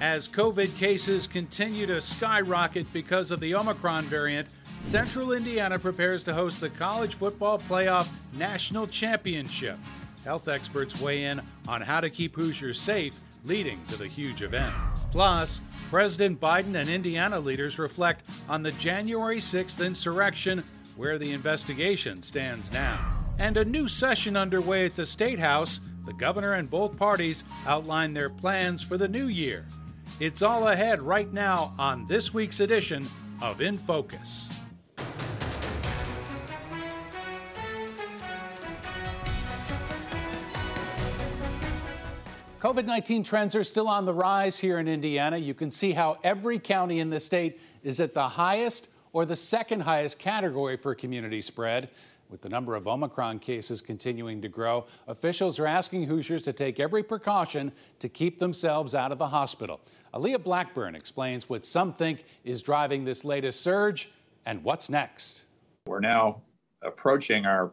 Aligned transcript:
As 0.00 0.28
COVID 0.28 0.76
cases 0.76 1.26
continue 1.26 1.86
to 1.86 2.02
skyrocket 2.02 2.92
because 2.92 3.30
of 3.30 3.40
the 3.40 3.54
Omicron 3.54 4.04
variant, 4.04 4.52
Central 4.78 5.32
Indiana 5.32 5.78
prepares 5.78 6.22
to 6.24 6.34
host 6.34 6.60
the 6.60 6.68
College 6.68 7.14
Football 7.14 7.58
Playoff 7.58 8.10
National 8.34 8.86
Championship. 8.86 9.78
Health 10.22 10.48
experts 10.48 11.00
weigh 11.00 11.24
in 11.24 11.40
on 11.66 11.80
how 11.80 12.00
to 12.00 12.10
keep 12.10 12.36
Hoosiers 12.36 12.78
safe 12.78 13.18
leading 13.46 13.82
to 13.86 13.96
the 13.96 14.06
huge 14.06 14.42
event. 14.42 14.74
Plus, 15.12 15.62
President 15.88 16.38
Biden 16.40 16.78
and 16.78 16.90
Indiana 16.90 17.40
leaders 17.40 17.78
reflect 17.78 18.22
on 18.50 18.62
the 18.62 18.72
January 18.72 19.38
6th 19.38 19.84
insurrection, 19.84 20.62
where 20.96 21.16
the 21.16 21.32
investigation 21.32 22.22
stands 22.22 22.70
now. 22.70 22.98
And 23.38 23.56
a 23.56 23.64
new 23.64 23.88
session 23.88 24.36
underway 24.36 24.84
at 24.84 24.96
the 24.96 25.06
State 25.06 25.38
House. 25.38 25.80
The 26.04 26.12
governor 26.12 26.52
and 26.52 26.70
both 26.70 26.96
parties 26.96 27.42
outline 27.66 28.14
their 28.14 28.30
plans 28.30 28.80
for 28.80 28.96
the 28.96 29.08
new 29.08 29.26
year. 29.26 29.66
It's 30.18 30.40
all 30.40 30.68
ahead 30.68 31.02
right 31.02 31.30
now 31.30 31.74
on 31.78 32.06
this 32.06 32.32
week's 32.32 32.60
edition 32.60 33.06
of 33.42 33.60
In 33.60 33.76
Focus. 33.76 34.48
COVID 42.62 42.86
19 42.86 43.24
trends 43.24 43.54
are 43.54 43.62
still 43.62 43.88
on 43.88 44.06
the 44.06 44.14
rise 44.14 44.58
here 44.58 44.78
in 44.78 44.88
Indiana. 44.88 45.36
You 45.36 45.52
can 45.52 45.70
see 45.70 45.92
how 45.92 46.16
every 46.24 46.58
county 46.58 47.00
in 47.00 47.10
the 47.10 47.20
state 47.20 47.60
is 47.82 48.00
at 48.00 48.14
the 48.14 48.26
highest 48.26 48.88
or 49.12 49.26
the 49.26 49.36
second 49.36 49.80
highest 49.80 50.18
category 50.18 50.78
for 50.78 50.94
community 50.94 51.42
spread. 51.42 51.90
With 52.28 52.40
the 52.40 52.48
number 52.48 52.74
of 52.74 52.88
Omicron 52.88 53.38
cases 53.38 53.80
continuing 53.80 54.42
to 54.42 54.48
grow, 54.48 54.86
officials 55.06 55.60
are 55.60 55.66
asking 55.66 56.04
Hoosiers 56.04 56.42
to 56.42 56.52
take 56.52 56.80
every 56.80 57.04
precaution 57.04 57.70
to 58.00 58.08
keep 58.08 58.40
themselves 58.40 58.96
out 58.96 59.12
of 59.12 59.18
the 59.18 59.28
hospital. 59.28 59.80
Aaliyah 60.16 60.42
Blackburn 60.42 60.94
explains 60.94 61.46
what 61.48 61.66
some 61.66 61.92
think 61.92 62.24
is 62.42 62.62
driving 62.62 63.04
this 63.04 63.22
latest 63.22 63.60
surge 63.60 64.10
and 64.46 64.64
what's 64.64 64.88
next. 64.88 65.44
We're 65.86 66.00
now 66.00 66.40
approaching 66.82 67.44
our 67.44 67.72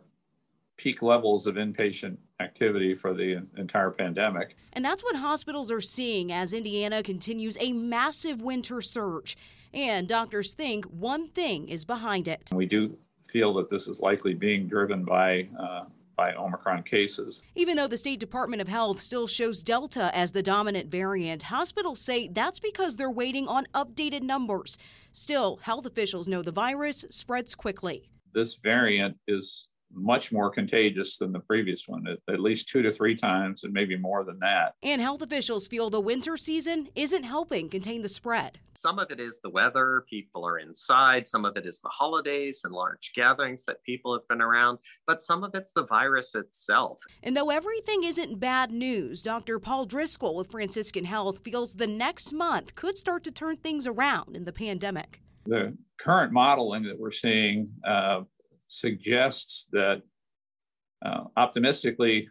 peak 0.75 1.01
levels 1.01 1.47
of 1.47 1.55
inpatient 1.55 2.17
activity 2.41 2.95
for 2.95 3.13
the 3.13 3.41
entire 3.55 3.91
pandemic. 3.91 4.57
And 4.73 4.83
that's 4.83 5.03
what 5.03 5.15
hospitals 5.15 5.71
are 5.71 5.79
seeing 5.79 6.33
as 6.33 6.51
Indiana 6.51 7.01
continues 7.01 7.57
a 7.61 7.71
massive 7.71 8.41
winter 8.41 8.81
surge. 8.81 9.37
And 9.73 10.05
doctors 10.05 10.53
think 10.53 10.83
one 10.85 11.29
thing 11.29 11.69
is 11.69 11.85
behind 11.85 12.27
it. 12.27 12.49
We 12.51 12.65
do 12.65 12.97
feel 13.29 13.53
that 13.53 13.69
this 13.69 13.87
is 13.87 14.01
likely 14.01 14.33
being 14.33 14.67
driven 14.67 15.05
by 15.05 15.47
uh, 15.57 15.85
by 16.15 16.33
Omicron 16.33 16.83
cases. 16.83 17.43
Even 17.55 17.77
though 17.77 17.87
the 17.87 17.97
State 17.97 18.19
Department 18.19 18.61
of 18.61 18.67
Health 18.67 18.99
still 18.99 19.27
shows 19.27 19.63
Delta 19.63 20.11
as 20.13 20.31
the 20.31 20.43
dominant 20.43 20.89
variant, 20.89 21.43
hospitals 21.43 21.99
say 21.99 22.27
that's 22.27 22.59
because 22.59 22.95
they're 22.95 23.09
waiting 23.11 23.47
on 23.47 23.65
updated 23.73 24.21
numbers. 24.21 24.77
Still, 25.11 25.57
health 25.63 25.85
officials 25.85 26.27
know 26.27 26.41
the 26.41 26.51
virus 26.51 27.05
spreads 27.09 27.55
quickly. 27.55 28.09
This 28.33 28.55
variant 28.55 29.17
is 29.27 29.67
much 29.93 30.31
more 30.31 30.49
contagious 30.49 31.17
than 31.17 31.31
the 31.31 31.39
previous 31.39 31.87
one, 31.87 32.05
at, 32.07 32.19
at, 32.33 32.39
least 32.39 32.67
two 32.67 32.81
to 32.81 32.91
three 32.91 33.15
times, 33.15 33.63
and 33.63 33.73
maybe 33.73 33.97
more 33.97 34.23
than 34.23 34.39
that. 34.39 34.75
And 34.81 35.01
health 35.01 35.21
officials 35.21 35.67
feel 35.67 35.89
the 35.89 35.99
winter 35.99 36.37
season 36.37 36.89
isn't 36.95 37.23
helping 37.23 37.69
contain 37.69 38.01
the 38.01 38.09
spread. 38.09 38.59
Some 38.75 38.99
of 38.99 39.11
it 39.11 39.19
is 39.19 39.39
the 39.41 39.49
weather, 39.49 40.03
people 40.09 40.45
are 40.45 40.59
inside. 40.59 41.27
Some 41.27 41.45
of 41.45 41.55
it 41.55 41.65
is 41.65 41.79
the 41.79 41.89
holidays 41.89 42.61
and 42.63 42.73
large 42.73 43.13
gatherings 43.15 43.63
that 43.65 43.83
people 43.83 44.13
have 44.13 44.27
been 44.27 44.41
around, 44.41 44.79
but 45.07 45.21
some 45.21 45.43
of 45.43 45.55
it's 45.55 45.71
the 45.71 45.85
virus 45.85 46.35
itself. 46.35 46.99
And 47.21 47.37
though 47.37 47.49
everything 47.49 48.03
isn't 48.03 48.39
bad 48.39 48.71
news, 48.71 49.21
Dr. 49.21 49.59
Paul 49.59 49.85
Driscoll 49.85 50.35
with 50.35 50.51
Franciscan 50.51 51.05
Health 51.05 51.39
feels 51.39 51.75
the 51.75 51.87
next 51.87 52.33
month 52.33 52.75
could 52.75 52.97
start 52.97 53.23
to 53.23 53.31
turn 53.31 53.57
things 53.57 53.87
around 53.87 54.35
in 54.35 54.45
the 54.45 54.53
pandemic. 54.53 55.21
The 55.45 55.77
current 55.99 56.33
modeling 56.33 56.83
that 56.83 56.99
we're 56.99 57.11
seeing 57.11 57.69
uh, 57.87 58.21
suggests 58.73 59.67
that 59.71 60.01
uh, 61.05 61.25
optimistically, 61.37 62.29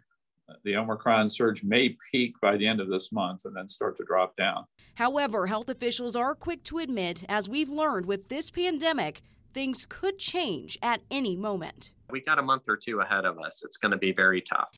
the 0.63 0.75
Omicron 0.75 1.29
surge 1.29 1.63
may 1.63 1.95
peak 2.11 2.33
by 2.41 2.57
the 2.57 2.67
end 2.67 2.81
of 2.81 2.89
this 2.89 3.11
month 3.11 3.45
and 3.45 3.55
then 3.55 3.67
start 3.67 3.97
to 3.97 4.03
drop 4.03 4.35
down. 4.35 4.65
However, 4.95 5.47
health 5.47 5.69
officials 5.69 6.15
are 6.15 6.35
quick 6.35 6.63
to 6.65 6.79
admit, 6.79 7.23
as 7.29 7.47
we've 7.47 7.69
learned 7.69 8.05
with 8.05 8.29
this 8.29 8.51
pandemic, 8.51 9.21
things 9.53 9.85
could 9.87 10.19
change 10.19 10.77
at 10.81 11.01
any 11.09 11.35
moment. 11.35 11.93
We 12.09 12.21
got 12.21 12.39
a 12.39 12.43
month 12.43 12.63
or 12.67 12.77
two 12.77 12.99
ahead 12.99 13.25
of 13.25 13.39
us. 13.39 13.61
It's 13.63 13.77
going 13.77 13.91
to 13.91 13.97
be 13.97 14.11
very 14.11 14.41
tough. 14.41 14.69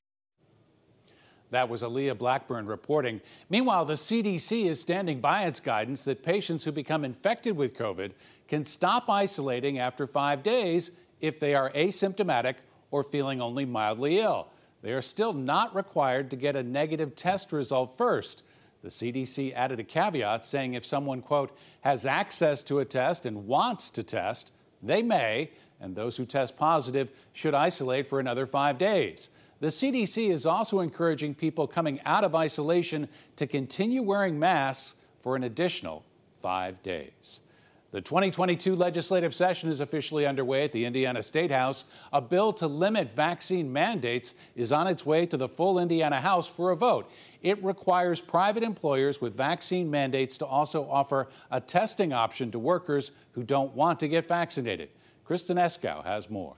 That 1.52 1.70
was 1.70 1.84
Aaliyah 1.84 2.18
Blackburn 2.18 2.66
reporting. 2.66 3.22
Meanwhile, 3.50 3.86
the 3.86 3.94
CDC 3.94 4.66
is 4.66 4.82
standing 4.82 5.22
by 5.22 5.46
its 5.46 5.60
guidance 5.60 6.04
that 6.06 6.24
patients 6.24 6.64
who 6.64 6.72
become 6.72 7.06
infected 7.06 7.56
with 7.56 7.78
COVID 7.78 8.12
can 8.48 8.66
stop 8.66 9.10
isolating 9.10 9.78
after 9.80 10.08
five 10.08 10.44
days 10.44 10.92
if 11.22 11.40
they 11.40 11.56
are 11.56 11.72
asymptomatic 11.72 12.56
or 12.92 13.04
feeling 13.04 13.42
only 13.42 13.66
mildly 13.66 14.20
ill. 14.20 14.48
They 14.82 14.94
are 14.94 15.02
still 15.02 15.34
not 15.34 15.76
required 15.76 16.30
to 16.30 16.36
get 16.36 16.56
a 16.56 16.64
negative 16.64 17.16
test 17.16 17.52
result 17.52 17.98
first. 17.98 18.44
The 18.84 18.90
CDC 18.90 19.54
added 19.56 19.80
a 19.80 19.84
caveat 19.84 20.46
saying 20.46 20.76
if 20.76 20.86
someone, 20.86 21.22
quote, 21.22 21.58
has 21.82 22.06
access 22.06 22.62
to 22.64 22.80
a 22.80 22.86
test 22.86 23.26
and 23.26 23.48
wants 23.48 23.90
to 23.90 24.04
test, 24.04 24.54
they 24.84 25.02
may, 25.02 25.50
and 25.80 25.96
those 25.96 26.18
who 26.18 26.26
test 26.26 26.56
positive 26.56 27.12
should 27.34 27.56
isolate 27.56 28.06
for 28.06 28.20
another 28.20 28.46
five 28.46 28.78
days. 28.78 29.30
The 29.60 29.68
CDC 29.68 30.30
is 30.30 30.46
also 30.46 30.82
encouraging 30.82 31.34
people 31.34 31.68
coming 31.68 32.00
out 32.06 32.24
of 32.24 32.36
isolation 32.36 33.08
to 33.38 33.48
continue 33.48 34.04
wearing 34.04 34.38
masks 34.38 34.96
for 35.22 35.36
an 35.36 35.44
additional 35.44 36.04
five 36.42 36.84
days. 36.84 37.40
The 37.96 38.02
2022 38.02 38.76
legislative 38.76 39.34
session 39.34 39.70
is 39.70 39.80
officially 39.80 40.26
underway 40.26 40.66
at 40.66 40.74
the 40.74 40.84
Indiana 40.84 41.24
State 41.24 41.50
House. 41.50 41.86
A 42.12 42.20
bill 42.20 42.52
to 42.52 42.68
limit 42.68 43.10
vaccine 43.10 43.72
mandates 43.72 44.36
is 44.54 44.74
on 44.74 44.88
its 44.88 45.06
way 45.06 45.26
to 45.26 45.38
the 45.38 45.48
full 45.48 45.80
Indiana 45.80 46.20
House 46.20 46.46
for 46.46 46.72
a 46.72 46.76
vote. 46.76 47.10
It 47.42 47.64
requires 47.64 48.20
private 48.20 48.64
employers 48.64 49.22
with 49.22 49.34
vaccine 49.34 49.90
mandates 49.90 50.38
to 50.40 50.46
also 50.46 50.86
offer 50.90 51.30
a 51.50 51.62
testing 51.62 52.12
option 52.12 52.52
to 52.52 52.60
workers 52.60 53.12
who 53.32 53.44
don't 53.44 53.74
want 53.74 54.02
to 54.02 54.10
get 54.10 54.28
vaccinated. 54.28 54.90
Kristen 55.24 55.56
Eskow 55.56 56.04
has 56.04 56.30
more 56.30 56.58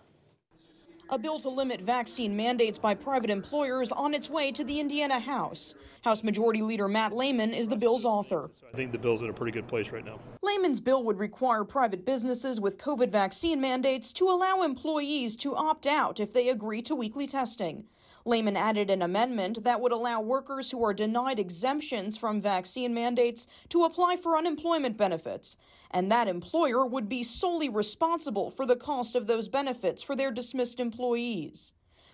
a 1.09 1.17
bill 1.17 1.39
to 1.39 1.49
limit 1.49 1.81
vaccine 1.81 2.35
mandates 2.35 2.77
by 2.77 2.93
private 2.93 3.29
employers 3.29 3.91
on 3.91 4.13
its 4.13 4.29
way 4.29 4.51
to 4.51 4.63
the 4.63 4.79
Indiana 4.79 5.19
House. 5.19 5.75
House 6.01 6.23
Majority 6.23 6.61
Leader 6.61 6.87
Matt 6.87 7.15
Lehman 7.15 7.53
is 7.53 7.67
the 7.67 7.75
bill's 7.75 8.05
author. 8.05 8.49
I 8.73 8.75
think 8.75 8.91
the 8.91 8.97
bill's 8.97 9.21
in 9.21 9.29
a 9.29 9.33
pretty 9.33 9.51
good 9.51 9.67
place 9.67 9.91
right 9.91 10.05
now. 10.05 10.19
Lehman's 10.41 10.81
bill 10.81 11.03
would 11.03 11.19
require 11.19 11.63
private 11.63 12.05
businesses 12.05 12.59
with 12.59 12.77
COVID 12.77 13.09
vaccine 13.09 13.61
mandates 13.61 14.11
to 14.13 14.29
allow 14.29 14.61
employees 14.63 15.35
to 15.37 15.55
opt 15.55 15.87
out 15.87 16.19
if 16.19 16.33
they 16.33 16.49
agree 16.49 16.81
to 16.83 16.95
weekly 16.95 17.27
testing. 17.27 17.85
Lehman 18.27 18.57
added 18.57 18.91
an 18.91 19.01
amendment 19.01 19.63
that 19.63 19.79
would 19.79 19.93
allow 19.93 20.19
workers 20.19 20.69
who 20.69 20.83
are 20.83 20.93
denied 20.93 21.39
exemptions 21.39 22.17
from 22.17 22.41
vaccine 22.41 22.93
mandates 22.93 23.47
to 23.69 23.85
apply 23.85 24.17
for 24.17 24.37
unemployment 24.37 24.97
benefits, 24.97 25.55
and 25.91 26.11
that 26.11 26.27
employer 26.27 26.85
would 26.85 27.07
be 27.07 27.23
solely 27.23 27.69
responsible 27.69 28.51
for 28.51 28.65
the 28.65 28.75
cost 28.75 29.15
of 29.15 29.27
those 29.27 29.47
benefits 29.47 30.03
for 30.03 30.15
their 30.15 30.29
dismissed 30.29 30.81
employees. 30.81 31.71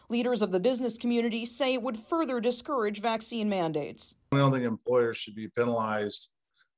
Leaders 0.10 0.44
of 0.44 0.52
the 0.52 0.60
business 0.60 0.98
community 1.00 1.46
say 1.46 1.74
it 1.74 1.82
would 1.82 1.98
further 1.98 2.40
discourage 2.40 3.02
vaccine 3.02 3.50
mandates. 3.50 4.16
I 4.32 4.38
don't 4.38 4.52
think 4.52 4.66
employers 4.66 5.18
should 5.18 5.36
be 5.36 5.48
penalized 5.48 6.30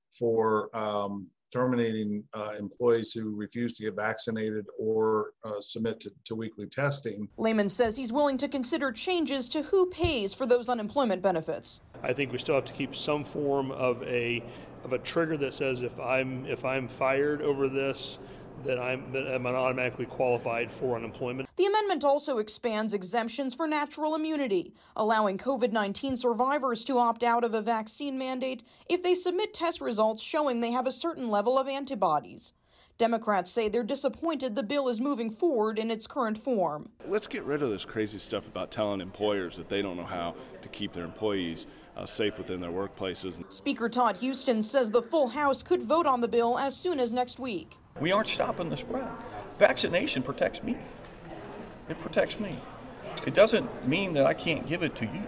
for 0.10 0.76
um, 0.76 1.28
terminating 1.56 2.22
uh, 2.34 2.54
employees 2.60 3.14
who 3.14 3.34
refuse 3.34 3.72
to 3.72 3.84
get 3.84 3.96
vaccinated 3.96 4.66
or 4.78 5.32
uh, 5.46 5.62
submit 5.62 6.02
to, 6.02 6.12
to 6.26 6.36
weekly 6.36 6.68
testing. 6.68 7.30
Lehman 7.38 7.70
says 7.70 7.96
he's 7.96 8.12
willing 8.12 8.38
to 8.38 8.50
consider 8.50 8.92
changes 8.92 9.48
to 9.48 9.62
who 9.62 9.86
pays 9.86 10.34
for 10.34 10.46
those 10.46 10.68
unemployment 10.68 11.22
benefits. 11.22 11.80
I 12.04 12.12
think 12.12 12.34
we 12.34 12.40
still 12.40 12.56
have 12.56 12.66
to 12.66 12.74
keep 12.74 12.94
some 12.94 13.24
form 13.24 13.72
of 13.72 14.04
a 14.04 14.44
of 14.84 14.94
a 14.94 15.00
trigger 15.00 15.38
that 15.38 15.54
says 15.54 15.82
if 15.82 15.98
I'm 16.00 16.46
if 16.46 16.66
I'm 16.66 16.90
fired 16.90 17.42
over 17.42 17.70
this, 17.70 18.20
that 18.64 18.80
I'm, 18.80 19.12
that 19.12 19.28
I'm 19.28 19.46
automatically 19.46 20.06
qualified 20.06 20.72
for 20.72 20.96
unemployment. 20.96 21.50
The 21.58 21.66
amendment 21.66 22.04
also 22.04 22.38
expands 22.38 22.94
exemptions 22.94 23.54
for 23.54 23.68
natural 23.68 24.16
immunity, 24.16 24.74
allowing 24.96 25.38
COVID 25.38 25.72
19 25.72 26.18
survivors 26.18 26.84
to 26.86 26.98
opt 26.98 27.24
out 27.24 27.44
of 27.44 27.54
a 27.54 27.62
vaccine 27.62 28.18
mandate 28.18 28.64
if 28.90 29.04
they 29.04 29.16
submit 29.16 29.54
test 29.54 29.82
results 29.82 30.24
showing 30.24 30.62
they 30.62 30.72
have 30.72 30.88
a 30.88 30.92
certain 30.92 31.30
level 31.30 31.58
of 31.58 31.68
antibodies. 31.68 32.54
Democrats 32.98 33.52
say 33.52 33.68
they're 33.68 33.84
disappointed 33.84 34.56
the 34.56 34.64
bill 34.64 34.88
is 34.88 35.02
moving 35.02 35.30
forward 35.30 35.78
in 35.78 35.92
its 35.92 36.08
current 36.08 36.38
form. 36.38 36.90
Let's 37.06 37.28
get 37.28 37.44
rid 37.44 37.62
of 37.62 37.70
this 37.70 37.84
crazy 37.84 38.20
stuff 38.20 38.48
about 38.48 38.72
telling 38.72 39.02
employers 39.02 39.58
that 39.58 39.68
they 39.68 39.82
don't 39.82 39.98
know 39.98 40.06
how 40.06 40.34
to 40.62 40.70
keep 40.70 40.94
their 40.94 41.04
employees 41.04 41.66
uh, 41.98 42.06
safe 42.06 42.38
within 42.38 42.62
their 42.62 42.72
workplaces. 42.72 43.52
Speaker 43.52 43.90
Todd 43.90 44.20
Huston 44.22 44.64
says 44.64 44.92
the 44.92 45.02
full 45.02 45.30
House 45.30 45.62
could 45.62 45.82
vote 45.82 46.06
on 46.06 46.22
the 46.22 46.28
bill 46.28 46.58
as 46.58 46.76
soon 46.76 47.00
as 47.00 47.12
next 47.12 47.38
week. 47.38 47.78
We 48.02 48.12
aren't 48.12 48.28
stopping 48.28 48.70
the 48.70 48.76
spread. 48.76 49.08
Vaccination 49.58 50.22
protects 50.22 50.62
me. 50.62 50.76
It 51.88 51.98
protects 52.02 52.38
me. 52.38 52.60
It 53.26 53.34
doesn't 53.34 53.88
mean 53.88 54.12
that 54.14 54.26
I 54.26 54.34
can't 54.34 54.68
give 54.68 54.84
it 54.84 54.98
to 54.98 55.06
you. 55.06 55.24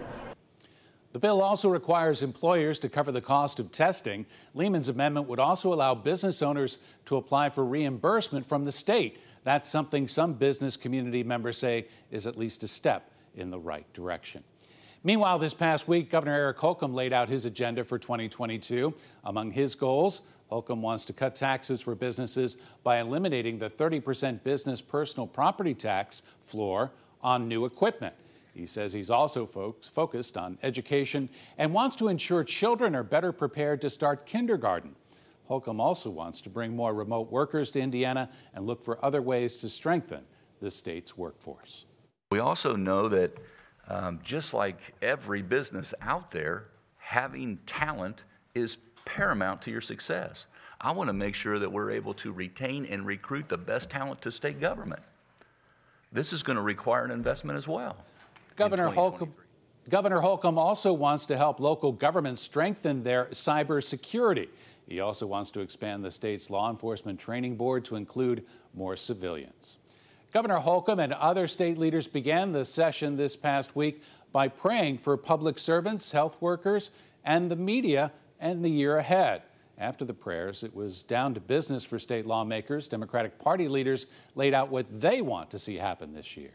The 1.12 1.18
bill 1.18 1.40
also 1.40 1.70
requires 1.70 2.22
employers 2.22 2.78
to 2.80 2.90
cover 2.90 3.10
the 3.10 3.22
cost 3.22 3.58
of 3.58 3.72
testing. 3.72 4.26
Lehman's 4.52 4.90
amendment 4.90 5.28
would 5.28 5.40
also 5.40 5.72
allow 5.72 5.94
business 5.94 6.42
owners 6.42 6.76
to 7.06 7.16
apply 7.16 7.48
for 7.48 7.64
reimbursement 7.64 8.44
from 8.44 8.64
the 8.64 8.72
state. 8.72 9.18
That's 9.44 9.70
something 9.70 10.06
some 10.06 10.34
business 10.34 10.76
community 10.76 11.22
members 11.22 11.56
say 11.56 11.86
is 12.10 12.26
at 12.26 12.36
least 12.36 12.62
a 12.64 12.68
step 12.68 13.10
in 13.34 13.48
the 13.48 13.58
right 13.58 13.90
direction. 13.94 14.44
Meanwhile, 15.04 15.38
this 15.38 15.54
past 15.54 15.88
week, 15.88 16.10
Governor 16.10 16.34
Eric 16.34 16.58
Holcomb 16.58 16.92
laid 16.92 17.14
out 17.14 17.30
his 17.30 17.46
agenda 17.46 17.82
for 17.82 17.98
2022. 17.98 18.92
Among 19.24 19.52
his 19.52 19.74
goals, 19.74 20.20
Holcomb 20.48 20.82
wants 20.82 21.04
to 21.06 21.12
cut 21.12 21.36
taxes 21.36 21.80
for 21.80 21.94
businesses 21.94 22.56
by 22.82 22.98
eliminating 22.98 23.58
the 23.58 23.68
30% 23.70 24.42
business 24.42 24.80
personal 24.80 25.26
property 25.26 25.74
tax 25.74 26.22
floor 26.42 26.90
on 27.22 27.48
new 27.48 27.64
equipment. 27.64 28.14
He 28.54 28.66
says 28.66 28.92
he's 28.92 29.10
also 29.10 29.46
focused 29.46 30.36
on 30.36 30.58
education 30.62 31.28
and 31.58 31.72
wants 31.72 31.94
to 31.96 32.08
ensure 32.08 32.42
children 32.42 32.96
are 32.96 33.04
better 33.04 33.30
prepared 33.30 33.80
to 33.82 33.90
start 33.90 34.26
kindergarten. 34.26 34.96
Holcomb 35.46 35.80
also 35.80 36.10
wants 36.10 36.40
to 36.42 36.50
bring 36.50 36.74
more 36.74 36.92
remote 36.92 37.30
workers 37.30 37.70
to 37.72 37.80
Indiana 37.80 38.28
and 38.54 38.66
look 38.66 38.82
for 38.82 39.02
other 39.04 39.22
ways 39.22 39.58
to 39.58 39.68
strengthen 39.68 40.22
the 40.60 40.70
state's 40.70 41.16
workforce. 41.16 41.84
We 42.30 42.40
also 42.40 42.74
know 42.74 43.08
that 43.08 43.36
um, 43.88 44.20
just 44.22 44.52
like 44.52 44.94
every 45.00 45.40
business 45.40 45.94
out 46.02 46.30
there, 46.30 46.68
having 46.96 47.58
talent 47.64 48.24
is 48.54 48.76
paramount 49.08 49.62
to 49.62 49.70
your 49.70 49.80
success. 49.80 50.46
I 50.80 50.92
want 50.92 51.08
to 51.08 51.14
make 51.14 51.34
sure 51.34 51.58
that 51.58 51.72
we're 51.72 51.90
able 51.90 52.12
to 52.14 52.30
retain 52.30 52.84
and 52.84 53.06
recruit 53.06 53.48
the 53.48 53.56
best 53.56 53.90
talent 53.90 54.20
to 54.22 54.30
state 54.30 54.60
government. 54.60 55.02
This 56.12 56.32
is 56.32 56.42
going 56.42 56.56
to 56.56 56.62
require 56.62 57.04
an 57.04 57.10
investment 57.10 57.56
as 57.56 57.66
well. 57.66 57.96
Governor 58.54 58.88
Holcomb, 58.88 59.32
Governor 59.88 60.20
Holcomb 60.20 60.58
also 60.58 60.92
wants 60.92 61.24
to 61.26 61.36
help 61.36 61.58
local 61.58 61.90
governments 61.90 62.42
strengthen 62.42 63.02
their 63.02 63.26
cybersecurity. 63.26 64.48
He 64.86 65.00
also 65.00 65.26
wants 65.26 65.50
to 65.52 65.60
expand 65.60 66.04
the 66.04 66.10
state's 66.10 66.50
law 66.50 66.70
enforcement 66.70 67.18
training 67.18 67.56
board 67.56 67.84
to 67.86 67.96
include 67.96 68.44
more 68.74 68.96
civilians. 68.96 69.78
Governor 70.32 70.58
Holcomb 70.58 71.00
and 71.00 71.14
other 71.14 71.48
state 71.48 71.78
leaders 71.78 72.06
began 72.06 72.52
the 72.52 72.64
session 72.64 73.16
this 73.16 73.36
past 73.36 73.74
week 73.74 74.02
by 74.32 74.48
praying 74.48 74.98
for 74.98 75.16
public 75.16 75.58
servants, 75.58 76.12
health 76.12 76.36
workers, 76.40 76.90
and 77.24 77.50
the 77.50 77.56
media 77.56 78.12
and 78.40 78.64
the 78.64 78.70
year 78.70 78.96
ahead. 78.96 79.42
After 79.76 80.04
the 80.04 80.14
prayers, 80.14 80.64
it 80.64 80.74
was 80.74 81.02
down 81.02 81.34
to 81.34 81.40
business 81.40 81.84
for 81.84 82.00
state 82.00 82.26
lawmakers. 82.26 82.88
Democratic 82.88 83.38
Party 83.38 83.68
leaders 83.68 84.06
laid 84.34 84.52
out 84.52 84.70
what 84.70 84.86
they 85.00 85.22
want 85.22 85.50
to 85.50 85.58
see 85.58 85.76
happen 85.76 86.14
this 86.14 86.36
year 86.36 86.50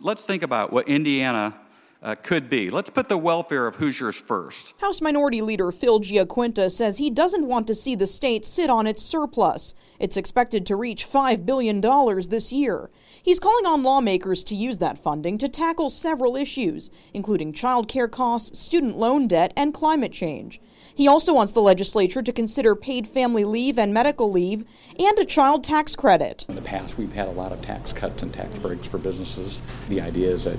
let's 0.00 0.26
think 0.26 0.42
about 0.42 0.72
what 0.72 0.88
Indiana 0.88 1.54
uh, 2.02 2.14
could 2.14 2.48
be. 2.48 2.70
Let's 2.70 2.90
put 2.90 3.08
the 3.08 3.18
welfare 3.18 3.66
of 3.66 3.76
Hoosiers 3.76 4.20
first. 4.20 4.74
House 4.80 5.00
Minority 5.00 5.42
Leader 5.42 5.72
Phil 5.72 6.00
Giaquinta 6.00 6.70
says 6.70 6.98
he 6.98 7.10
doesn't 7.10 7.46
want 7.46 7.66
to 7.66 7.74
see 7.74 7.94
the 7.94 8.06
state 8.06 8.44
sit 8.44 8.70
on 8.70 8.86
its 8.86 9.02
surplus. 9.02 9.74
It's 9.98 10.16
expected 10.16 10.66
to 10.66 10.76
reach 10.76 11.08
$5 11.08 11.46
billion 11.46 11.80
this 12.28 12.52
year. 12.52 12.90
He's 13.22 13.40
calling 13.40 13.66
on 13.66 13.82
lawmakers 13.82 14.44
to 14.44 14.54
use 14.54 14.78
that 14.78 14.98
funding 14.98 15.38
to 15.38 15.48
tackle 15.48 15.90
several 15.90 16.36
issues, 16.36 16.90
including 17.12 17.52
child 17.52 17.88
care 17.88 18.08
costs, 18.08 18.58
student 18.58 18.96
loan 18.96 19.26
debt, 19.26 19.52
and 19.56 19.74
climate 19.74 20.12
change. 20.12 20.60
He 20.94 21.08
also 21.08 21.34
wants 21.34 21.52
the 21.52 21.60
legislature 21.60 22.22
to 22.22 22.32
consider 22.32 22.74
paid 22.74 23.06
family 23.06 23.44
leave 23.44 23.78
and 23.78 23.92
medical 23.92 24.30
leave 24.30 24.64
and 24.98 25.18
a 25.18 25.24
child 25.24 25.64
tax 25.64 25.94
credit. 25.94 26.46
In 26.48 26.54
the 26.54 26.62
past, 26.62 26.96
we've 26.96 27.12
had 27.12 27.28
a 27.28 27.32
lot 27.32 27.52
of 27.52 27.60
tax 27.60 27.92
cuts 27.92 28.22
and 28.22 28.32
tax 28.32 28.56
breaks 28.58 28.86
for 28.86 28.96
businesses. 28.96 29.60
The 29.88 30.00
idea 30.00 30.30
is 30.30 30.44
that, 30.44 30.56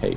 hey, 0.00 0.16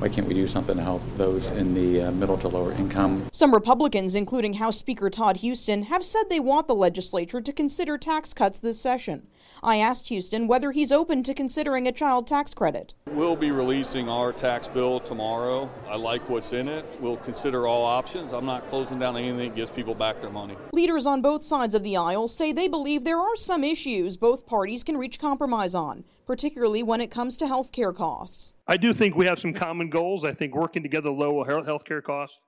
why 0.00 0.08
can't 0.08 0.26
we 0.26 0.32
do 0.32 0.46
something 0.46 0.76
to 0.76 0.82
help 0.82 1.02
those 1.18 1.50
in 1.50 1.74
the 1.74 2.04
uh, 2.04 2.10
middle 2.12 2.38
to 2.38 2.48
lower 2.48 2.72
income? 2.72 3.28
Some 3.32 3.52
Republicans, 3.52 4.14
including 4.14 4.54
House 4.54 4.78
Speaker 4.78 5.10
Todd 5.10 5.40
Huston, 5.42 5.82
have 5.84 6.06
said 6.06 6.22
they 6.30 6.40
want 6.40 6.68
the 6.68 6.74
legislature 6.74 7.42
to 7.42 7.52
consider 7.52 7.98
tax 7.98 8.32
cuts 8.32 8.58
this 8.58 8.80
session. 8.80 9.26
I 9.62 9.76
asked 9.76 10.08
Huston 10.08 10.46
whether 10.46 10.70
he's 10.70 10.90
open 10.90 11.22
to 11.24 11.34
considering 11.34 11.86
a 11.86 11.92
child 11.92 12.26
tax 12.26 12.54
credit. 12.54 12.94
We'll 13.10 13.36
be 13.36 13.50
releasing 13.50 14.08
our 14.08 14.32
tax 14.32 14.68
bill 14.68 15.00
tomorrow. 15.00 15.68
I 15.86 15.96
like 15.96 16.26
what's 16.30 16.54
in 16.54 16.66
it. 16.66 16.86
We'll 16.98 17.18
consider 17.18 17.66
all 17.66 17.84
options. 17.84 18.32
I'm 18.32 18.46
not 18.46 18.68
closing 18.68 18.98
down 18.98 19.18
anything 19.18 19.50
that 19.50 19.54
gives 19.54 19.70
people 19.70 19.94
back 19.94 20.22
their 20.22 20.30
money. 20.30 20.56
Leaders 20.72 21.04
on 21.04 21.20
both 21.20 21.44
sides 21.44 21.74
of 21.74 21.82
the 21.82 21.98
aisle 21.98 22.26
say 22.26 22.52
they 22.52 22.68
believe 22.68 23.04
there 23.04 23.20
are 23.20 23.36
some 23.36 23.62
issues 23.62 24.16
both 24.16 24.46
parties 24.46 24.82
can 24.82 24.96
reach 24.96 25.18
compromise 25.18 25.74
on, 25.74 26.04
particularly 26.30 26.80
when 26.80 27.00
it 27.00 27.10
comes 27.10 27.36
to 27.36 27.48
health 27.48 27.72
care 27.72 27.92
costs. 27.92 28.54
I 28.68 28.76
do 28.76 28.94
think 28.94 29.16
we 29.16 29.26
have 29.26 29.40
some 29.40 29.52
common 29.52 29.90
goals. 29.90 30.24
I 30.24 30.30
think 30.30 30.54
working 30.54 30.80
together 30.80 31.10
lower 31.10 31.44
health 31.64 31.84
care 31.84 32.00
costs 32.00 32.38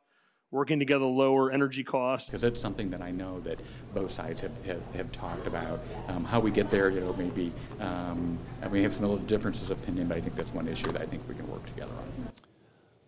working 0.52 0.79
together 0.79 1.06
lower 1.06 1.50
energy 1.50 1.82
costs. 1.82 2.29
Because 2.29 2.43
that's 2.43 2.61
something 2.61 2.90
that 2.90 3.00
I 3.00 3.11
know 3.11 3.40
that 3.40 3.58
both 3.93 4.12
sides 4.12 4.43
have, 4.43 4.64
have, 4.67 4.82
have 4.94 5.11
talked 5.11 5.49
about. 5.49 5.81
Um, 6.06 6.23
how 6.23 6.38
we 6.38 6.52
get 6.52 6.70
there, 6.70 6.90
you 6.90 7.00
know, 7.00 7.12
maybe 7.14 7.50
um, 7.81 8.38
we 8.70 8.82
have 8.82 8.94
some 8.94 9.06
little 9.06 9.19
differences 9.25 9.70
of 9.70 9.82
opinion, 9.82 10.06
but 10.06 10.17
I 10.17 10.20
think 10.20 10.37
that's 10.37 10.55
one 10.55 10.69
issue 10.69 10.93
that 10.93 11.02
I 11.02 11.06
think 11.06 11.26
we 11.28 11.35
can 11.35 11.50
work 11.50 11.67
together 11.67 11.93
on. 11.93 12.51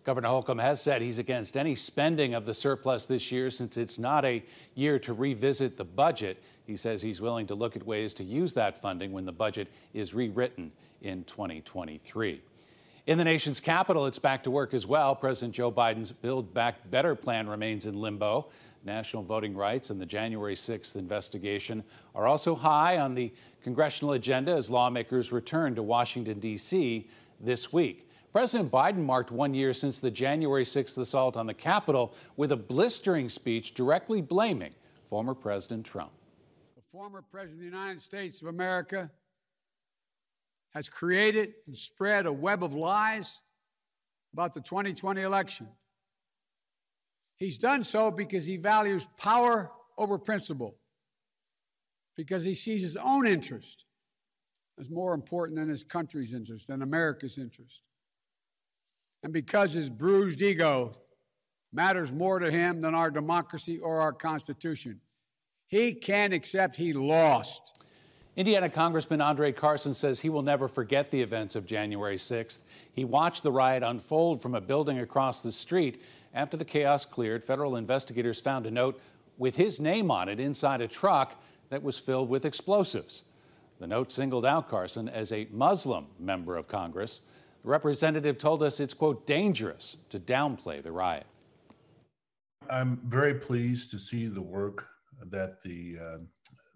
Governor 0.05 0.27
Holcomb 0.27 0.59
has 0.59 0.79
said 0.79 1.01
he's 1.01 1.17
against 1.17 1.57
any 1.57 1.73
spending 1.73 2.35
of 2.35 2.45
the 2.45 2.53
surplus 2.53 3.07
this 3.07 3.31
year 3.31 3.49
since 3.49 3.75
it's 3.75 3.97
not 3.97 4.23
a 4.23 4.43
year 4.75 4.99
to 4.99 5.13
revisit 5.13 5.77
the 5.77 5.83
budget. 5.83 6.41
He 6.67 6.77
says 6.77 7.01
he's 7.01 7.19
willing 7.19 7.47
to 7.47 7.55
look 7.55 7.75
at 7.75 7.83
ways 7.83 8.13
to 8.15 8.23
use 8.23 8.53
that 8.53 8.79
funding 8.79 9.11
when 9.11 9.25
the 9.25 9.31
budget 9.31 9.67
is 9.95 10.13
rewritten 10.13 10.71
in 11.01 11.23
2023. 11.23 12.39
In 13.07 13.17
the 13.17 13.23
nation's 13.23 13.59
capital, 13.59 14.05
it's 14.05 14.19
back 14.19 14.43
to 14.43 14.51
work 14.51 14.75
as 14.75 14.85
well. 14.85 15.15
President 15.15 15.55
Joe 15.55 15.71
Biden's 15.71 16.11
Build 16.11 16.53
Back 16.53 16.89
Better 16.91 17.15
plan 17.15 17.47
remains 17.47 17.87
in 17.87 17.99
limbo. 17.99 18.47
National 18.83 19.23
voting 19.23 19.55
rights 19.55 19.89
and 19.89 19.99
the 19.99 20.05
January 20.05 20.55
6th 20.55 20.95
investigation 20.95 21.83
are 22.13 22.27
also 22.27 22.53
high 22.53 22.99
on 22.99 23.15
the 23.15 23.33
congressional 23.63 24.13
agenda 24.13 24.51
as 24.51 24.69
lawmakers 24.69 25.31
return 25.31 25.73
to 25.73 25.81
Washington, 25.81 26.39
D.C. 26.39 27.07
this 27.39 27.73
week. 27.73 28.07
President 28.35 28.69
Biden 28.69 28.97
marked 28.97 29.31
one 29.31 29.53
year 29.53 29.73
since 29.73 30.01
the 30.01 30.11
January 30.11 30.65
6th 30.65 30.97
assault 30.97 31.37
on 31.37 31.47
the 31.47 31.53
Capitol 31.53 32.13
with 32.35 32.51
a 32.51 32.57
blistering 32.57 33.29
speech 33.29 33.73
directly 33.73 34.21
blaming 34.21 34.73
former 35.07 35.33
President 35.33 35.85
Trump. 35.85 36.11
The 36.75 36.81
former 36.91 37.21
President 37.21 37.53
of 37.53 37.59
the 37.59 37.77
United 37.77 38.01
States 38.01 38.41
of 38.41 38.49
America 38.49 39.09
has 40.71 40.89
created 40.89 41.53
and 41.65 41.77
spread 41.77 42.25
a 42.25 42.33
web 42.33 42.61
of 42.61 42.73
lies 42.73 43.39
about 44.33 44.53
the 44.53 44.59
2020 44.59 45.21
election. 45.21 45.69
He's 47.37 47.57
done 47.57 47.85
so 47.85 48.11
because 48.11 48.45
he 48.45 48.57
values 48.57 49.07
power 49.17 49.71
over 49.97 50.17
principle, 50.17 50.75
because 52.17 52.43
he 52.43 52.53
sees 52.53 52.81
his 52.81 52.97
own 52.97 53.27
interest 53.27 53.85
as 54.77 54.89
more 54.89 55.13
important 55.13 55.57
than 55.57 55.69
his 55.69 55.85
country's 55.85 56.33
interest, 56.33 56.67
than 56.67 56.81
America's 56.81 57.37
interest, 57.37 57.81
and 59.25 59.33
because 59.33 59.73
his 59.73 59.89
bruised 59.89 60.43
ego 60.43 60.95
matters 61.73 62.13
more 62.13 62.37
to 62.37 62.51
him 62.51 62.79
than 62.79 62.93
our 62.93 63.09
democracy 63.09 63.79
or 63.79 63.99
our 63.99 64.13
Constitution. 64.13 65.01
He 65.65 65.93
can't 65.93 66.31
accept 66.31 66.75
he 66.75 66.93
lost. 66.93 67.83
Indiana 68.35 68.69
Congressman 68.69 69.21
Andre 69.21 69.51
Carson 69.51 69.95
says 69.95 70.19
he 70.19 70.29
will 70.29 70.43
never 70.43 70.67
forget 70.67 71.09
the 71.09 71.23
events 71.23 71.55
of 71.55 71.65
January 71.65 72.17
6th. 72.17 72.59
He 72.93 73.03
watched 73.03 73.41
the 73.41 73.51
riot 73.51 73.81
unfold 73.81 74.43
from 74.43 74.53
a 74.53 74.61
building 74.61 74.99
across 74.99 75.41
the 75.41 75.51
street. 75.51 76.03
After 76.31 76.55
the 76.55 76.63
chaos 76.63 77.03
cleared, 77.03 77.43
federal 77.43 77.77
investigators 77.77 78.39
found 78.39 78.67
a 78.67 78.71
note 78.71 79.01
with 79.39 79.55
his 79.55 79.79
name 79.79 80.11
on 80.11 80.29
it 80.29 80.39
inside 80.39 80.81
a 80.81 80.87
truck 80.87 81.41
that 81.69 81.81
was 81.81 81.97
filled 81.97 82.29
with 82.29 82.45
explosives. 82.45 83.23
The 83.79 83.87
note 83.87 84.11
singled 84.11 84.45
out 84.45 84.69
Carson 84.69 85.09
as 85.09 85.31
a 85.31 85.47
Muslim 85.51 86.05
member 86.19 86.55
of 86.57 86.67
Congress. 86.67 87.21
The 87.65 87.71
representative 87.71 88.37
told 88.37 88.61
us 88.61 88.79
it's, 88.79 88.93
quote, 88.93 89.25
dangerous 89.25 89.97
to 90.11 90.19
downplay 90.19 90.83
the 90.83 90.91
riot. 90.91 91.25
I'm 92.69 93.01
very 93.07 93.33
pleased 93.33 93.89
to 93.89 93.97
see 93.97 94.27
the 94.27 94.41
work 94.41 94.85
that 95.31 95.63
the 95.63 95.97
uh, 95.99 96.17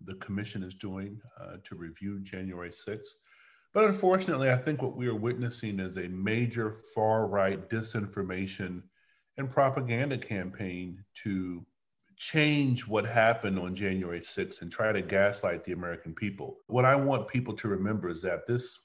the 0.06 0.16
commission 0.16 0.64
is 0.64 0.74
doing 0.74 1.22
uh, 1.40 1.58
to 1.66 1.76
review 1.76 2.20
January 2.22 2.72
6th. 2.72 3.18
But 3.72 3.84
unfortunately, 3.84 4.50
I 4.50 4.56
think 4.56 4.82
what 4.82 4.96
we 4.96 5.06
are 5.06 5.14
witnessing 5.14 5.80
is 5.80 5.98
a 5.98 6.08
major 6.08 6.80
far 6.96 7.28
right 7.28 7.70
disinformation 7.70 8.82
and 9.38 9.52
propaganda 9.52 10.18
campaign 10.18 11.04
to 11.24 11.64
change 12.18 12.88
what 12.88 13.06
happened 13.06 13.60
on 13.60 13.76
January 13.76 14.22
6th 14.22 14.64
and 14.64 14.72
try 14.72 14.92
to 14.92 15.04
gaslight 15.04 15.64
the 15.64 15.74
American 15.74 16.16
people. 16.16 16.58
What 16.66 16.86
I 16.86 16.96
want 16.96 17.28
people 17.28 17.54
to 17.58 17.68
remember 17.68 18.10
is 18.10 18.24
that 18.24 18.48
this 18.48 18.80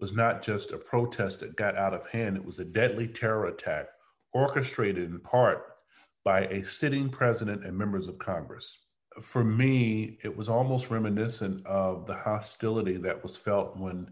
was 0.00 0.12
not 0.12 0.42
just 0.42 0.72
a 0.72 0.78
protest 0.78 1.40
that 1.40 1.56
got 1.56 1.76
out 1.76 1.94
of 1.94 2.06
hand, 2.10 2.36
it 2.36 2.44
was 2.44 2.58
a 2.58 2.64
deadly 2.64 3.08
terror 3.08 3.46
attack 3.46 3.86
orchestrated 4.32 5.10
in 5.10 5.20
part 5.20 5.78
by 6.24 6.40
a 6.46 6.62
sitting 6.62 7.08
president 7.08 7.64
and 7.64 7.76
members 7.76 8.08
of 8.08 8.18
Congress 8.18 8.78
for 9.20 9.44
me, 9.44 10.18
it 10.22 10.34
was 10.34 10.48
almost 10.48 10.90
reminiscent 10.90 11.64
of 11.66 12.06
the 12.06 12.14
hostility 12.14 12.96
that 12.98 13.22
was 13.22 13.36
felt 13.36 13.76
when 13.76 14.10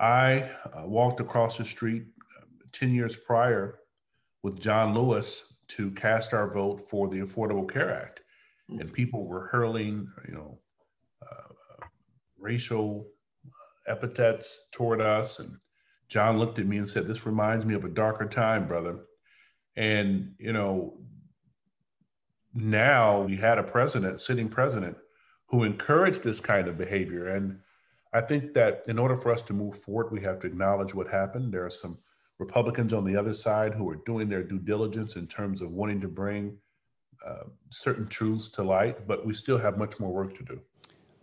I 0.00 0.50
uh, 0.74 0.86
walked 0.86 1.20
across 1.20 1.58
the 1.58 1.64
street 1.64 2.04
um, 2.40 2.48
10 2.72 2.94
years 2.94 3.16
prior 3.16 3.80
with 4.42 4.60
John 4.60 4.94
Lewis 4.94 5.58
to 5.68 5.90
cast 5.92 6.32
our 6.32 6.48
vote 6.52 6.80
for 6.80 7.08
the 7.08 7.18
Affordable 7.18 7.68
Care 7.70 7.94
Act. 7.94 8.22
And 8.68 8.92
people 8.92 9.26
were 9.26 9.46
hurling, 9.46 10.08
you 10.26 10.34
know, 10.34 10.58
uh, 11.22 11.86
racial 12.38 13.06
epithets 13.88 14.66
toward 14.72 15.00
us. 15.00 15.38
And 15.38 15.56
John 16.08 16.38
looked 16.38 16.58
at 16.58 16.66
me 16.66 16.78
and 16.78 16.88
said, 16.88 17.06
This 17.06 17.26
reminds 17.26 17.66
me 17.66 17.74
of 17.74 17.84
a 17.84 17.88
darker 17.88 18.26
time, 18.26 18.66
brother. 18.66 19.00
And, 19.76 20.34
you 20.38 20.52
know, 20.52 20.98
now 22.54 23.22
we 23.22 23.36
had 23.36 23.58
a 23.58 23.62
president, 23.62 24.20
sitting 24.20 24.48
president, 24.48 24.96
who 25.46 25.64
encouraged 25.64 26.24
this 26.24 26.40
kind 26.40 26.68
of 26.68 26.78
behavior. 26.78 27.28
And 27.28 27.60
I 28.12 28.20
think 28.20 28.54
that 28.54 28.84
in 28.88 28.98
order 28.98 29.16
for 29.16 29.32
us 29.32 29.42
to 29.42 29.52
move 29.52 29.78
forward, 29.78 30.10
we 30.10 30.22
have 30.22 30.38
to 30.40 30.46
acknowledge 30.46 30.94
what 30.94 31.08
happened. 31.08 31.52
There 31.52 31.64
are 31.64 31.70
some 31.70 31.98
Republicans 32.38 32.92
on 32.92 33.04
the 33.04 33.16
other 33.16 33.34
side 33.34 33.74
who 33.74 33.88
are 33.88 34.00
doing 34.06 34.28
their 34.28 34.42
due 34.42 34.58
diligence 34.58 35.16
in 35.16 35.26
terms 35.26 35.62
of 35.62 35.74
wanting 35.74 36.00
to 36.00 36.08
bring 36.08 36.56
uh, 37.26 37.44
certain 37.70 38.06
truths 38.06 38.48
to 38.48 38.62
light, 38.62 39.06
but 39.06 39.26
we 39.26 39.34
still 39.34 39.58
have 39.58 39.78
much 39.78 39.98
more 39.98 40.12
work 40.12 40.36
to 40.36 40.44
do. 40.44 40.60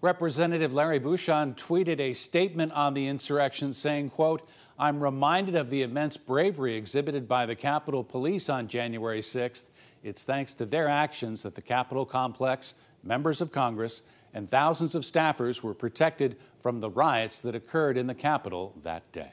Representative 0.03 0.74
Larry 0.74 1.00
Bucshon 1.00 1.55
tweeted 1.55 2.01
a 2.01 2.12
statement 2.12 2.74
on 2.74 2.93
the 2.93 3.07
insurrection 3.07 3.72
saying, 3.72 4.10
quote, 4.10 4.45
I'm 4.77 5.01
reminded 5.01 5.55
of 5.55 5.69
the 5.69 5.81
immense 5.81 6.17
bravery 6.17 6.75
exhibited 6.75 7.25
by 7.25 7.45
the 7.45 7.55
Capitol 7.55 8.03
Police 8.03 8.50
on 8.50 8.67
January 8.67 9.22
6th. 9.22 9.63
It's 10.03 10.25
thanks 10.25 10.53
to 10.55 10.65
their 10.65 10.89
actions 10.89 11.43
that 11.43 11.55
the 11.55 11.62
Capitol 11.62 12.05
complex, 12.05 12.75
members 13.01 13.39
of 13.39 13.53
Congress, 13.53 14.01
and 14.33 14.50
thousands 14.50 14.93
of 14.93 15.03
staffers 15.03 15.62
were 15.62 15.74
protected 15.74 16.36
from 16.62 16.81
the 16.81 16.89
riots 16.89 17.39
that 17.39 17.55
occurred 17.55 17.95
in 17.95 18.07
the 18.07 18.13
Capitol 18.13 18.75
that 18.83 19.10
day. 19.13 19.31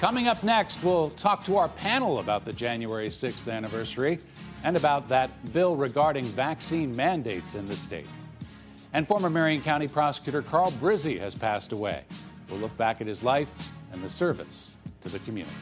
Coming 0.00 0.28
up 0.28 0.42
next, 0.42 0.82
we'll 0.82 1.10
talk 1.10 1.44
to 1.44 1.58
our 1.58 1.68
panel 1.68 2.20
about 2.20 2.46
the 2.46 2.54
January 2.54 3.08
6th 3.08 3.52
anniversary 3.52 4.20
and 4.62 4.78
about 4.78 5.10
that 5.10 5.52
bill 5.52 5.76
regarding 5.76 6.24
vaccine 6.24 6.96
mandates 6.96 7.54
in 7.54 7.68
the 7.68 7.76
state. 7.76 8.06
And 8.94 9.08
former 9.08 9.28
Marion 9.28 9.60
County 9.60 9.88
prosecutor 9.88 10.40
Carl 10.40 10.70
Brizzi 10.70 11.18
has 11.18 11.34
passed 11.34 11.72
away. 11.72 12.04
We'll 12.48 12.60
look 12.60 12.76
back 12.76 13.00
at 13.00 13.08
his 13.08 13.24
life 13.24 13.72
and 13.92 14.00
the 14.00 14.08
service 14.08 14.76
to 15.00 15.08
the 15.08 15.18
community. 15.18 15.56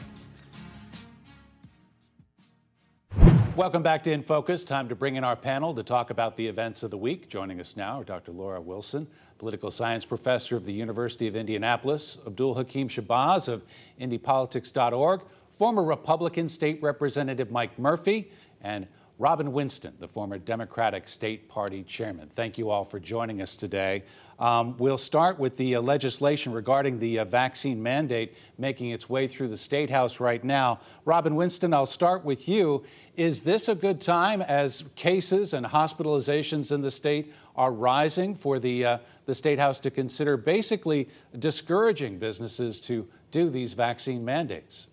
Welcome 3.55 3.81
back 3.81 4.03
to 4.03 4.11
In 4.11 4.21
Focus. 4.21 4.63
Time 4.63 4.87
to 4.87 4.95
bring 4.95 5.15
in 5.15 5.23
our 5.23 5.35
panel 5.35 5.73
to 5.73 5.81
talk 5.81 6.11
about 6.11 6.37
the 6.37 6.45
events 6.45 6.83
of 6.83 6.91
the 6.91 6.97
week. 6.97 7.27
Joining 7.27 7.59
us 7.59 7.75
now 7.75 8.01
are 8.01 8.03
Dr. 8.03 8.31
Laura 8.31 8.61
Wilson, 8.61 9.07
political 9.39 9.71
science 9.71 10.05
professor 10.05 10.55
of 10.55 10.65
the 10.65 10.73
University 10.73 11.27
of 11.27 11.35
Indianapolis, 11.35 12.19
Abdul 12.27 12.53
Hakim 12.53 12.87
Shabazz 12.87 13.47
of 13.47 13.63
IndyPolitics.org, 13.99 15.21
former 15.49 15.83
Republican 15.83 16.47
State 16.49 16.79
Representative 16.83 17.49
Mike 17.49 17.79
Murphy, 17.79 18.31
and 18.61 18.87
Robin 19.19 19.53
Winston, 19.53 19.93
the 19.99 20.07
former 20.07 20.39
Democratic 20.39 21.07
State 21.07 21.47
Party 21.47 21.83
chairman. 21.83 22.29
Thank 22.29 22.57
you 22.57 22.71
all 22.71 22.83
for 22.83 22.99
joining 22.99 23.43
us 23.43 23.55
today. 23.55 24.03
Um, 24.39 24.75
we'll 24.77 24.97
start 24.97 25.37
with 25.37 25.55
the 25.57 25.75
uh, 25.75 25.81
legislation 25.81 26.51
regarding 26.51 26.97
the 26.97 27.19
uh, 27.19 27.25
vaccine 27.25 27.81
mandate 27.81 28.35
making 28.57 28.89
its 28.89 29.07
way 29.07 29.27
through 29.27 29.49
the 29.49 29.57
State 29.57 29.91
House 29.91 30.19
right 30.19 30.43
now. 30.43 30.79
Robin 31.05 31.35
Winston, 31.35 31.75
I'll 31.75 31.85
start 31.85 32.25
with 32.25 32.49
you. 32.49 32.83
Is 33.15 33.41
this 33.41 33.69
a 33.69 33.75
good 33.75 34.01
time 34.01 34.41
as 34.41 34.83
cases 34.95 35.53
and 35.53 35.67
hospitalizations 35.67 36.71
in 36.71 36.81
the 36.81 36.91
state 36.91 37.31
are 37.55 37.71
rising 37.71 38.33
for 38.33 38.57
the, 38.57 38.83
uh, 38.83 38.97
the 39.27 39.35
State 39.35 39.59
House 39.59 39.79
to 39.81 39.91
consider 39.91 40.37
basically 40.37 41.07
discouraging 41.37 42.17
businesses 42.17 42.81
to 42.81 43.07
do 43.29 43.51
these 43.51 43.73
vaccine 43.73 44.25
mandates? 44.25 44.87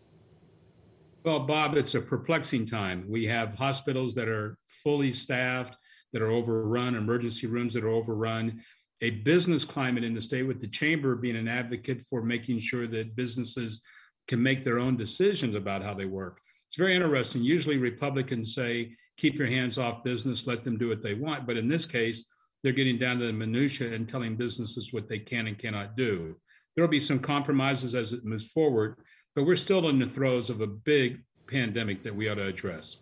Well, 1.23 1.41
Bob, 1.41 1.77
it's 1.77 1.95
a 1.95 2.01
perplexing 2.01 2.65
time. 2.65 3.05
We 3.07 3.27
have 3.27 3.53
hospitals 3.53 4.15
that 4.15 4.29
are 4.29 4.57
fully 4.67 5.13
staffed, 5.13 5.77
that 6.15 6.23
are 6.23 6.31
overrun, 6.31 6.95
emergency 6.95 7.47
rooms 7.47 7.75
that 7.75 7.85
are 7.85 7.91
overrun, 7.91 8.63
a 9.03 9.11
business 9.11 9.63
climate 9.63 10.03
in 10.03 10.15
the 10.15 10.21
state 10.21 10.45
with 10.45 10.63
the 10.63 10.67
chamber 10.67 11.15
being 11.15 11.37
an 11.37 11.47
advocate 11.47 12.01
for 12.09 12.23
making 12.23 12.61
sure 12.61 12.87
that 12.87 13.17
businesses 13.17 13.83
can 14.29 14.43
make 14.43 14.65
their 14.65 14.79
own 14.79 14.97
decisions 14.97 15.55
about 15.55 15.83
how 15.83 15.93
they 15.93 16.07
work. 16.07 16.41
It's 16.67 16.77
very 16.77 16.95
interesting. 16.95 17.43
Usually 17.43 17.77
Republicans 17.77 18.55
say, 18.55 18.97
keep 19.19 19.35
your 19.35 19.47
hands 19.47 19.77
off 19.77 20.03
business, 20.03 20.47
let 20.47 20.65
them 20.65 20.79
do 20.79 20.89
what 20.89 21.03
they 21.03 21.15
want. 21.15 21.47
But 21.47 21.59
in 21.59 21.69
this 21.69 21.85
case, 21.85 22.27
they're 22.63 22.73
getting 22.73 22.99
down 22.99 23.19
to 23.19 23.27
the 23.27 23.33
minutia 23.33 23.93
and 23.93 24.09
telling 24.09 24.37
businesses 24.37 24.91
what 24.91 25.09
they 25.09 25.19
can 25.19 25.49
and 25.49 25.59
cannot 25.59 25.97
do. 25.97 26.37
There 26.75 26.85
will 26.85 26.91
be 26.91 27.01
some 27.01 27.19
compromises 27.19 27.95
as 27.95 28.15
it 28.15 28.25
moves 28.25 28.51
forward, 28.51 28.97
but 29.41 29.47
we're 29.47 29.57
still 29.57 29.89
in 29.89 29.99
the 29.99 30.07
throes 30.07 30.51
of 30.51 30.61
a 30.61 30.67
big 30.67 31.23
pandemic 31.47 32.03
that 32.03 32.15
we 32.15 32.29
ought 32.29 32.35
to 32.35 32.45
address. 32.45 32.99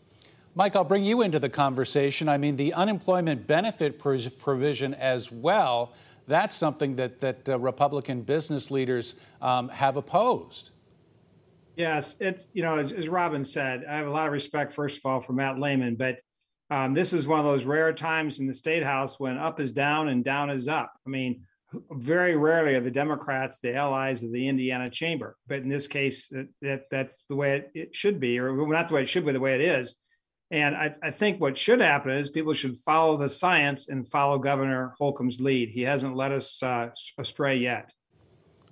Mike, 0.54 0.76
I'll 0.76 0.84
bring 0.84 1.04
you 1.04 1.22
into 1.22 1.40
the 1.40 1.48
conversation. 1.48 2.28
I 2.28 2.38
mean, 2.38 2.54
the 2.54 2.72
unemployment 2.74 3.48
benefit 3.48 3.98
provision 3.98 4.94
as 4.94 5.32
well, 5.32 5.94
that's 6.28 6.54
something 6.54 6.94
that, 6.94 7.20
that 7.22 7.48
uh, 7.48 7.58
Republican 7.58 8.22
business 8.22 8.70
leaders 8.70 9.16
um, 9.42 9.68
have 9.70 9.96
opposed. 9.96 10.70
Yes, 11.74 12.14
it 12.20 12.46
you 12.52 12.62
know 12.62 12.78
as, 12.78 12.92
as, 12.92 13.08
Robin 13.08 13.42
said, 13.42 13.84
I 13.84 13.96
have 13.96 14.06
a 14.06 14.10
lot 14.10 14.28
of 14.28 14.32
respect 14.32 14.72
first 14.72 14.98
of 14.98 15.06
all 15.06 15.20
for 15.20 15.32
Matt 15.32 15.58
Lehman, 15.58 15.96
but 15.96 16.18
um, 16.70 16.94
this 16.94 17.12
is 17.12 17.26
one 17.26 17.40
of 17.40 17.46
those 17.46 17.64
rare 17.64 17.92
times 17.92 18.38
in 18.38 18.46
the 18.46 18.54
state 18.54 18.84
house 18.84 19.18
when 19.18 19.36
up 19.38 19.58
is 19.58 19.72
down 19.72 20.06
and 20.06 20.24
down 20.24 20.50
is 20.50 20.68
up. 20.68 20.92
I 21.04 21.10
mean, 21.10 21.42
very 21.90 22.36
rarely 22.36 22.74
are 22.74 22.80
the 22.80 22.90
Democrats 22.90 23.58
the 23.60 23.74
allies 23.74 24.22
of 24.22 24.32
the 24.32 24.48
Indiana 24.48 24.88
chamber, 24.88 25.36
but 25.46 25.58
in 25.58 25.68
this 25.68 25.86
case, 25.86 26.28
that, 26.28 26.48
that 26.62 26.82
that's 26.90 27.24
the 27.28 27.36
way 27.36 27.56
it, 27.56 27.70
it, 27.74 27.96
should 27.96 28.18
be, 28.20 28.38
or 28.38 28.66
not 28.68 28.88
the 28.88 28.94
way 28.94 29.02
it 29.02 29.08
should 29.08 29.26
be, 29.26 29.32
the 29.32 29.40
way 29.40 29.54
it 29.54 29.60
is. 29.60 29.94
And 30.50 30.74
I, 30.74 30.94
I, 31.02 31.10
think 31.10 31.42
what 31.42 31.58
should 31.58 31.80
happen 31.80 32.12
is 32.12 32.30
people 32.30 32.54
should 32.54 32.74
follow 32.78 33.18
the 33.18 33.28
science 33.28 33.88
and 33.88 34.08
follow 34.08 34.38
Governor 34.38 34.94
Holcomb's 34.98 35.42
lead. 35.42 35.68
He 35.68 35.82
hasn't 35.82 36.16
led 36.16 36.32
us 36.32 36.62
uh, 36.62 36.88
astray 37.18 37.56
yet. 37.56 37.92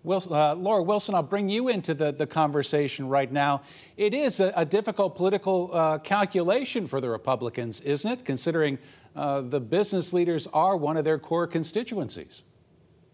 Well, 0.03 0.25
uh, 0.31 0.55
Laura 0.55 0.83
Wilson, 0.83 1.15
I'll 1.15 1.23
bring 1.23 1.51
you 1.51 1.69
into 1.69 1.93
the, 1.93 2.13
the 2.13 2.27
conversation 2.27 3.09
right 3.09 3.31
now. 3.31 3.63
It 3.99 4.15
is 4.15 4.41
a, 4.41 4.53
a 4.57 4.65
difficult 4.65 5.17
political 5.17 5.71
uh, 5.73 5.99
calculation 5.99 6.87
for 6.87 7.01
the 7.01 7.11
Republicans, 7.11 7.81
isn't 7.81 8.11
it, 8.11 8.25
considering 8.25 8.79
uh, 9.15 9.43
the 9.43 9.61
business 9.61 10.15
leaders 10.15 10.47
are 10.55 10.77
one 10.77 10.97
of 10.97 11.05
their 11.05 11.19
core 11.19 11.47
constituencies? 11.47 12.45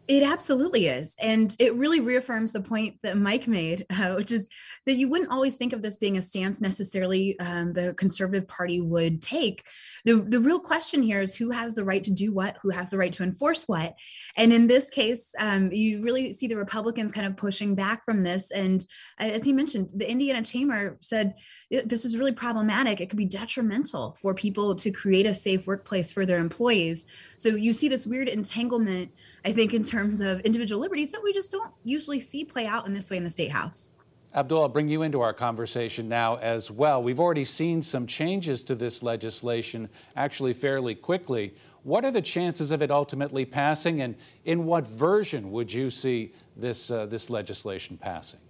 It 0.09 0.25
absolutely 0.25 0.89
is. 0.89 1.15
And 1.21 1.55
it 1.61 1.77
really 1.77 2.01
reaffirms 2.01 2.51
the 2.51 2.61
point 2.61 2.97
that 3.03 3.17
Mike 3.17 3.47
made, 3.47 3.87
uh, 3.91 4.15
which 4.15 4.33
is 4.33 4.49
that 4.87 4.97
you 4.97 5.09
wouldn't 5.09 5.31
always 5.31 5.55
think 5.55 5.73
of 5.73 5.83
this 5.83 5.97
being 5.97 6.19
a 6.19 6.23
stance 6.23 6.61
necessarily 6.61 7.39
um, 7.39 7.73
the 7.73 7.95
Conservative 7.95 8.49
Party 8.49 8.81
would 8.81 9.23
take. 9.23 9.65
The, 10.05 10.15
the 10.15 10.41
real 10.41 10.59
question 10.59 11.03
here 11.03 11.23
is 11.23 11.37
who 11.37 11.51
has 11.51 11.77
the 11.77 11.85
right 11.85 12.03
to 12.03 12.11
do 12.11 12.33
what, 12.33 12.59
who 12.61 12.71
has 12.71 12.91
the 12.91 12.99
right 12.99 13.13
to 13.13 13.23
enforce 13.23 13.69
what. 13.69 13.95
And 14.37 14.53
in 14.53 14.67
this 14.67 14.91
case, 14.91 15.33
um, 15.39 15.71
you 15.71 16.03
really 16.03 16.33
see 16.33 16.49
the 16.49 16.57
Republicans 16.57 17.13
kind 17.13 17.27
of 17.27 17.37
pushing 17.37 17.77
back 17.77 18.05
from 18.05 18.25
this. 18.25 18.51
And 18.51 18.85
uh, 19.21 19.25
as 19.27 19.45
he 19.45 19.53
mentioned, 19.53 19.93
the 19.95 20.11
Indiana 20.11 20.43
Chamber 20.43 20.99
said 21.01 21.35
this 21.71 22.05
is 22.05 22.17
really 22.17 22.33
problematic. 22.33 23.01
It 23.01 23.09
could 23.09 23.17
be 23.17 23.25
detrimental 23.25 24.19
for 24.21 24.35
people 24.35 24.75
to 24.75 24.91
create 24.91 25.27
a 25.27 25.35
safe 25.35 25.67
workplace 25.67 26.11
for 26.11 26.27
their 26.27 26.39
employees. 26.39 27.07
So 27.37 27.51
you 27.51 27.73
see 27.73 27.89
this 27.89 28.07
weird 28.07 28.29
entanglement 28.29 29.13
I 29.45 29.53
think, 29.53 29.75
in 29.75 29.83
terms 29.83 30.21
of 30.21 30.41
individual 30.41 30.81
liberties 30.81 31.11
that 31.13 31.23
we 31.23 31.33
just 31.33 31.51
don't 31.51 31.73
usually 31.85 32.21
see 32.21 32.45
play 32.45 32.67
out 32.67 32.87
in 32.87 32.95
this 32.95 33.11
way 33.11 33.17
in 33.17 33.25
the 33.25 33.31
state 33.31 33.51
house. 33.51 33.93
Abdul, 34.35 34.63
I'll 34.63 34.69
bring 34.69 34.89
you 34.89 35.03
into 35.03 35.21
our 35.21 35.35
conversation 35.35 36.09
now 36.09 36.37
as 36.37 36.71
well. 36.71 37.03
We've 37.03 37.21
already 37.21 37.45
seen 37.45 37.83
some 37.83 38.07
changes 38.07 38.63
to 38.65 38.75
this 38.75 39.03
legislation 39.03 39.91
actually 40.17 40.55
fairly 40.55 40.95
quickly. 40.95 41.55
What 41.83 42.05
are 42.05 42.11
the 42.11 42.23
chances 42.23 42.71
of 42.71 42.81
it 42.81 42.91
ultimately 42.91 43.45
passing, 43.45 44.01
and 44.01 44.15
in 44.45 44.65
what 44.65 44.87
version 44.87 45.51
would 45.51 45.73
you 45.73 45.91
see 45.91 46.33
this, 46.57 46.91
uh, 46.91 47.07
this 47.07 47.29
legislation 47.29 47.99
passing? 47.99 48.41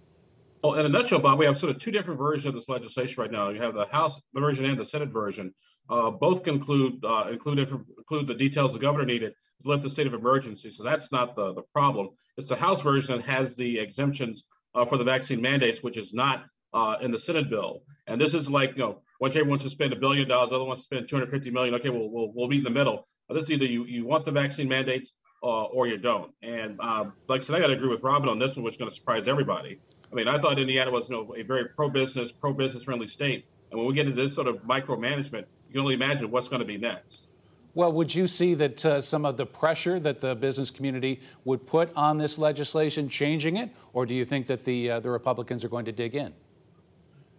Well, 0.63 0.75
in 0.75 0.87
a 0.87 0.89
nutshell, 0.89 1.19
Bob, 1.19 1.39
we 1.39 1.47
have 1.47 1.59
sort 1.59 1.75
of 1.75 1.83
two 1.83 1.91
different 1.91 2.21
versions 2.21 2.47
of 2.47 2.55
this 2.55 2.69
legislation 2.69 3.21
right 3.21 3.33
now. 3.33 3.49
You 3.49 3.61
have 3.61 3.75
the 3.75 3.87
House 3.87 4.21
version 4.35 4.67
and 4.67 4.79
the 4.79 4.87
Senate 4.87 5.09
version. 5.09 5.53
Uh, 5.89 6.11
both 6.11 6.43
conclude 6.43 7.05
uh, 7.05 7.27
include 7.31 7.59
include 7.59 8.27
the 8.27 8.35
details 8.35 8.73
the 8.73 8.79
governor 8.79 9.05
needed 9.05 9.35
to 9.63 9.69
lift 9.69 9.83
the 9.83 9.91
state 9.91 10.07
of 10.07 10.15
emergency. 10.15 10.71
So 10.71 10.83
that's 10.83 11.13
not 11.13 11.37
the, 11.37 11.53
the 11.55 11.63
problem. 11.63 12.11
It's 12.37 12.49
the 12.49 12.57
House 12.57 12.81
version 12.81 13.17
that 13.17 13.25
has 13.27 13.55
the 13.57 13.79
exemptions 13.79 14.45
uh, 14.75 14.85
for 14.85 14.97
the 14.97 15.05
vaccine 15.05 15.41
mandates, 15.41 15.83
which 15.83 15.97
is 15.97 16.15
not 16.15 16.45
uh, 16.73 16.97
in 17.01 17.11
the 17.11 17.19
Senate 17.19 17.51
bill. 17.51 17.83
And 18.07 18.21
this 18.21 18.35
is 18.35 18.49
like, 18.49 18.73
you 18.73 18.79
know, 18.79 19.03
one 19.19 19.31
chamber 19.31 19.51
wants 19.51 19.65
to 19.65 19.71
spend 19.71 19.93
a 19.93 19.97
billion 19.97 20.29
dollars, 20.29 20.51
the 20.51 20.57
other 20.57 20.65
wants 20.65 20.83
to 20.83 20.85
spend 20.85 21.09
250 21.09 21.51
million. 21.51 21.75
Okay, 21.75 21.91
we'll, 21.91 22.11
we'll, 22.11 22.33
we'll 22.35 22.49
meet 22.49 22.59
in 22.59 22.65
the 22.65 22.71
middle. 22.71 23.07
This 23.29 23.45
is 23.45 23.51
either 23.51 23.65
you, 23.65 23.85
you 23.85 24.05
want 24.05 24.25
the 24.25 24.31
vaccine 24.31 24.69
mandates 24.69 25.13
uh, 25.43 25.65
or 25.65 25.87
you 25.87 25.97
don't. 25.97 26.33
And 26.43 26.79
um, 26.81 27.15
like 27.29 27.41
I 27.41 27.45
said, 27.45 27.57
I 27.57 27.61
got 27.61 27.69
to 27.69 27.75
agree 27.75 27.89
with 27.89 28.03
Robin 28.03 28.29
on 28.29 28.39
this 28.39 28.57
one, 28.57 28.65
which 28.65 28.75
is 28.75 28.79
going 28.79 28.91
to 28.91 28.95
surprise 28.95 29.29
everybody. 29.29 29.81
I 30.11 30.15
mean, 30.15 30.29
I 30.29 30.39
thought 30.39 30.59
Indiana 30.59 30.91
was 30.91 31.09
you 31.09 31.17
know, 31.17 31.35
a 31.37 31.43
very 31.43 31.69
pro-business, 31.69 32.33
pro-business 32.33 32.83
friendly 32.83 33.07
state. 33.07 33.47
And 33.71 33.79
when 33.79 33.89
we 33.89 33.95
get 33.95 34.07
into 34.07 34.21
this 34.21 34.35
sort 34.35 34.49
of 34.49 34.57
micromanagement, 34.59 35.45
you 35.73 35.81
can 35.81 35.85
only 35.85 35.95
imagine 35.95 36.31
what's 36.31 36.49
going 36.49 36.61
to 36.61 36.67
be 36.67 36.77
next. 36.77 37.29
Well, 37.75 37.91
would 37.93 38.15
you 38.15 38.27
see 38.27 38.53
that 38.55 38.85
uh, 38.85 39.01
some 39.01 39.25
of 39.25 39.39
the 39.39 39.47
pressure 39.47 39.99
that 40.01 40.21
the 40.21 40.35
business 40.35 40.71
community 40.71 41.23
would 41.47 41.67
put 41.67 41.91
on 41.97 42.19
this 42.19 42.37
legislation 42.37 43.09
changing 43.09 43.57
it, 43.57 43.71
or 43.95 44.05
do 44.05 44.13
you 44.13 44.27
think 44.27 44.47
that 44.49 44.65
the 44.65 44.91
uh, 44.91 45.01
the 45.01 45.09
Republicans 45.09 45.65
are 45.65 45.71
going 45.71 45.87
to 45.87 45.93
dig 45.93 46.15
in? 46.15 46.35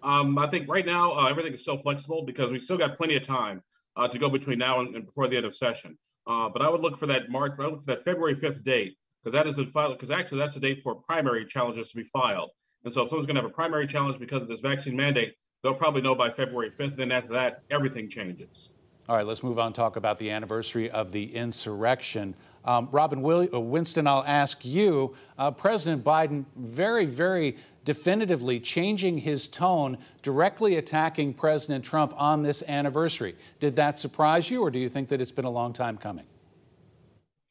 Um, 0.01 0.39
I 0.39 0.47
think 0.47 0.67
right 0.67 0.85
now 0.85 1.11
uh, 1.11 1.29
everything 1.29 1.53
is 1.53 1.61
still 1.61 1.77
flexible 1.77 2.23
because 2.23 2.49
we 2.49 2.57
still 2.57 2.77
got 2.77 2.97
plenty 2.97 3.15
of 3.15 3.23
time 3.23 3.61
uh, 3.95 4.07
to 4.07 4.17
go 4.17 4.27
between 4.27 4.57
now 4.57 4.79
and, 4.79 4.95
and, 4.95 5.05
before 5.05 5.27
the 5.27 5.37
end 5.37 5.45
of 5.45 5.55
session. 5.55 5.95
Uh, 6.25 6.49
but 6.49 6.63
I 6.63 6.69
would 6.69 6.81
look 6.81 6.97
for 6.97 7.05
that 7.05 7.29
March, 7.29 7.53
I 7.59 7.65
would 7.65 7.73
look 7.73 7.85
for 7.85 7.93
that 7.93 8.03
February 8.03 8.35
5th 8.35 8.63
date 8.63 8.97
because 9.23 9.37
that 9.37 9.45
is 9.45 9.57
the 9.57 9.67
final, 9.67 9.93
because 9.93 10.09
actually 10.09 10.39
that's 10.39 10.55
the 10.55 10.59
date 10.59 10.81
for 10.81 10.95
primary 10.95 11.45
challenges 11.45 11.91
to 11.91 11.97
be 11.97 12.03
filed. 12.11 12.49
And 12.83 12.93
so 12.93 13.03
if 13.03 13.09
someone's 13.09 13.27
going 13.27 13.35
to 13.35 13.41
have 13.43 13.51
a 13.51 13.53
primary 13.53 13.85
challenge 13.85 14.19
because 14.19 14.41
of 14.41 14.47
this 14.47 14.61
vaccine 14.61 14.95
mandate, 14.95 15.35
they'll 15.63 15.73
probably 15.73 16.01
know 16.01 16.13
by 16.13 16.29
February 16.29 16.71
5th. 16.77 16.97
Then 16.97 17.11
after 17.11 17.33
that, 17.33 17.63
everything 17.71 18.09
changes. 18.09 18.69
All 19.09 19.15
right, 19.15 19.25
let's 19.25 19.43
move 19.43 19.59
on 19.59 19.73
talk 19.73 19.95
about 19.95 20.19
the 20.19 20.29
anniversary 20.29 20.89
of 20.89 21.11
the 21.11 21.35
insurrection. 21.35 22.35
Um, 22.63 22.87
Robin 22.91 23.21
Will- 23.21 23.49
uh, 23.53 23.59
Winston, 23.59 24.07
I'll 24.07 24.23
ask 24.25 24.63
you. 24.63 25.13
Uh, 25.37 25.51
President 25.51 26.05
Biden 26.05 26.45
very, 26.55 27.05
very 27.05 27.57
definitively 27.83 28.61
changing 28.61 29.17
his 29.19 29.49
tone, 29.49 29.97
directly 30.21 30.77
attacking 30.77 31.33
President 31.33 31.83
Trump 31.83 32.13
on 32.15 32.43
this 32.43 32.63
anniversary. 32.65 33.35
Did 33.59 33.75
that 33.75 33.97
surprise 33.97 34.49
you, 34.49 34.61
or 34.61 34.71
do 34.71 34.79
you 34.79 34.87
think 34.87 35.09
that 35.09 35.19
it's 35.19 35.33
been 35.33 35.43
a 35.43 35.51
long 35.51 35.73
time 35.73 35.97
coming? 35.97 36.25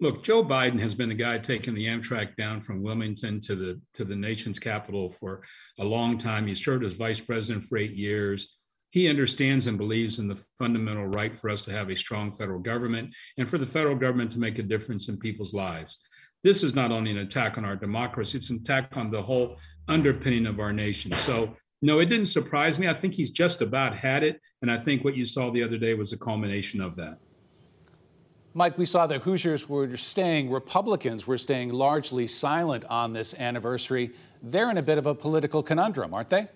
Look, 0.03 0.23
Joe 0.23 0.45
Biden 0.45 0.81
has 0.81 0.95
been 0.95 1.09
the 1.09 1.15
guy 1.15 1.39
taking 1.39 1.75
the 1.75 1.87
Amtrak 1.87 2.37
down 2.37 2.61
from 2.61 2.83
Wilmington 2.83 3.41
to 3.43 3.55
the 3.55 3.81
to 3.95 4.05
the 4.05 4.17
nation's 4.17 4.59
capital 4.59 5.09
for 5.09 5.43
a 5.79 5.85
long 5.85 6.19
time. 6.19 6.47
He 6.47 6.55
served 6.55 6.85
as 6.85 6.93
vice 6.93 7.21
president 7.21 7.65
for 7.65 7.79
eight 7.79 7.93
years 7.93 8.57
he 8.93 9.09
understands 9.09 9.67
and 9.67 9.79
believes 9.79 10.19
in 10.19 10.29
the 10.29 10.45
fundamental 10.59 11.07
right 11.07 11.35
for 11.35 11.49
us 11.49 11.63
to 11.63 11.73
have 11.73 11.91
a 11.91 11.97
strong 11.97 12.31
federal 12.31 12.61
government 12.61 13.13
and 13.39 13.49
for 13.49 13.57
the 13.57 13.67
federal 13.67 13.97
government 13.97 14.31
to 14.31 14.39
make 14.39 14.59
a 14.59 14.63
difference 14.63 15.09
in 15.09 15.17
people's 15.19 15.55
lives. 15.55 15.97
This 16.43 16.63
is 16.63 16.75
not 16.75 16.93
only 16.93 17.11
an 17.11 17.19
attack 17.19 17.57
on 17.57 17.65
our 17.65 17.75
democracy, 17.75 18.37
it's 18.37 18.51
an 18.51 18.57
attack 18.57 18.95
on 18.95 19.11
the 19.11 19.23
whole 19.23 19.57
underpinning 19.89 20.47
of 20.47 20.61
our 20.61 20.75
nation. 20.75 21.11
So, 21.13 21.57
no, 21.81 22.01
it 22.01 22.07
didn't 22.07 22.27
surprise 22.27 22.79
me. 22.79 22.87
I 22.87 22.93
think 22.93 23.15
he's 23.15 23.31
just 23.31 23.63
about 23.63 23.97
had 23.97 24.23
it. 24.25 24.39
And 24.61 24.71
I 24.71 24.77
think 24.77 25.05
what 25.05 25.17
you 25.17 25.25
saw 25.25 25.51
the 25.51 25.63
other 25.63 25.79
day 25.79 25.95
was 25.95 26.13
a 26.13 26.19
culmination 26.19 26.83
of 26.83 26.95
that. 26.97 27.19
Mike, 28.55 28.77
we 28.77 28.85
saw 28.85 29.07
that 29.07 29.23
Hoosiers 29.23 29.67
were 29.67 29.97
staying, 29.97 30.51
Republicans 30.51 31.27
were 31.27 31.39
staying 31.39 31.71
largely 31.71 32.27
silent 32.27 32.85
on 32.85 33.15
this 33.15 33.35
anniversary. 33.35 34.11
They're 34.43 34.71
in 34.71 34.77
a 34.77 34.83
bit 34.83 34.99
of 34.99 35.07
a 35.07 35.15
political 35.15 35.63
conundrum, 35.63 36.13
aren't 36.13 36.29
they? 36.29 36.49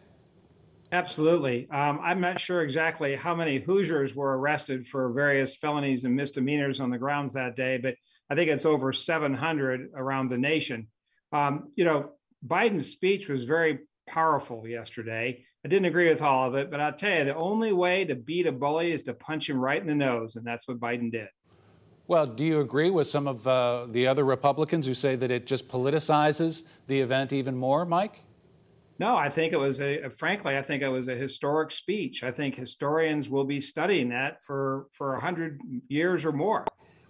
Absolutely. 0.92 1.68
Um, 1.70 1.98
I'm 2.02 2.20
not 2.20 2.38
sure 2.38 2.62
exactly 2.62 3.16
how 3.16 3.34
many 3.34 3.58
Hoosiers 3.58 4.14
were 4.14 4.38
arrested 4.38 4.86
for 4.86 5.10
various 5.10 5.56
felonies 5.56 6.04
and 6.04 6.14
misdemeanors 6.14 6.80
on 6.80 6.90
the 6.90 6.98
grounds 6.98 7.32
that 7.32 7.56
day, 7.56 7.78
but 7.78 7.94
I 8.28 8.34
think 8.34 8.50
it's 8.50 8.66
over 8.66 8.92
700 8.92 9.90
around 9.94 10.28
the 10.28 10.38
nation. 10.38 10.88
Um, 11.32 11.72
you 11.76 11.84
know, 11.84 12.10
Biden's 12.46 12.88
speech 12.88 13.28
was 13.28 13.44
very 13.44 13.80
powerful 14.06 14.66
yesterday. 14.68 15.44
I 15.64 15.68
didn't 15.68 15.86
agree 15.86 16.08
with 16.10 16.22
all 16.22 16.46
of 16.46 16.54
it, 16.54 16.70
but 16.70 16.78
I'll 16.78 16.92
tell 16.92 17.18
you, 17.18 17.24
the 17.24 17.34
only 17.34 17.72
way 17.72 18.04
to 18.04 18.14
beat 18.14 18.46
a 18.46 18.52
bully 18.52 18.92
is 18.92 19.02
to 19.04 19.14
punch 19.14 19.48
him 19.48 19.58
right 19.58 19.80
in 19.80 19.86
the 19.86 19.94
nose, 19.94 20.36
and 20.36 20.46
that's 20.46 20.68
what 20.68 20.78
Biden 20.78 21.10
did. 21.10 21.28
Well, 22.08 22.26
do 22.26 22.44
you 22.44 22.60
agree 22.60 22.90
with 22.90 23.08
some 23.08 23.26
of 23.26 23.46
uh, 23.48 23.86
the 23.88 24.06
other 24.06 24.24
Republicans 24.24 24.86
who 24.86 24.94
say 24.94 25.16
that 25.16 25.30
it 25.30 25.46
just 25.46 25.68
politicizes 25.68 26.62
the 26.86 27.00
event 27.00 27.32
even 27.32 27.56
more, 27.56 27.84
Mike? 27.84 28.22
No, 28.98 29.16
I 29.16 29.28
think 29.28 29.52
it 29.52 29.58
was 29.58 29.80
a 29.80 30.08
frankly, 30.08 30.56
I 30.56 30.62
think 30.62 30.82
it 30.82 30.88
was 30.88 31.08
a 31.08 31.14
historic 31.14 31.70
speech. 31.70 32.22
I 32.22 32.30
think 32.30 32.54
historians 32.54 33.28
will 33.28 33.44
be 33.44 33.60
studying 33.60 34.08
that 34.10 34.42
for 34.42 34.86
for 34.92 35.16
a 35.16 35.20
hundred 35.20 35.60
years 35.88 36.24
or 36.24 36.32
more. 36.32 36.64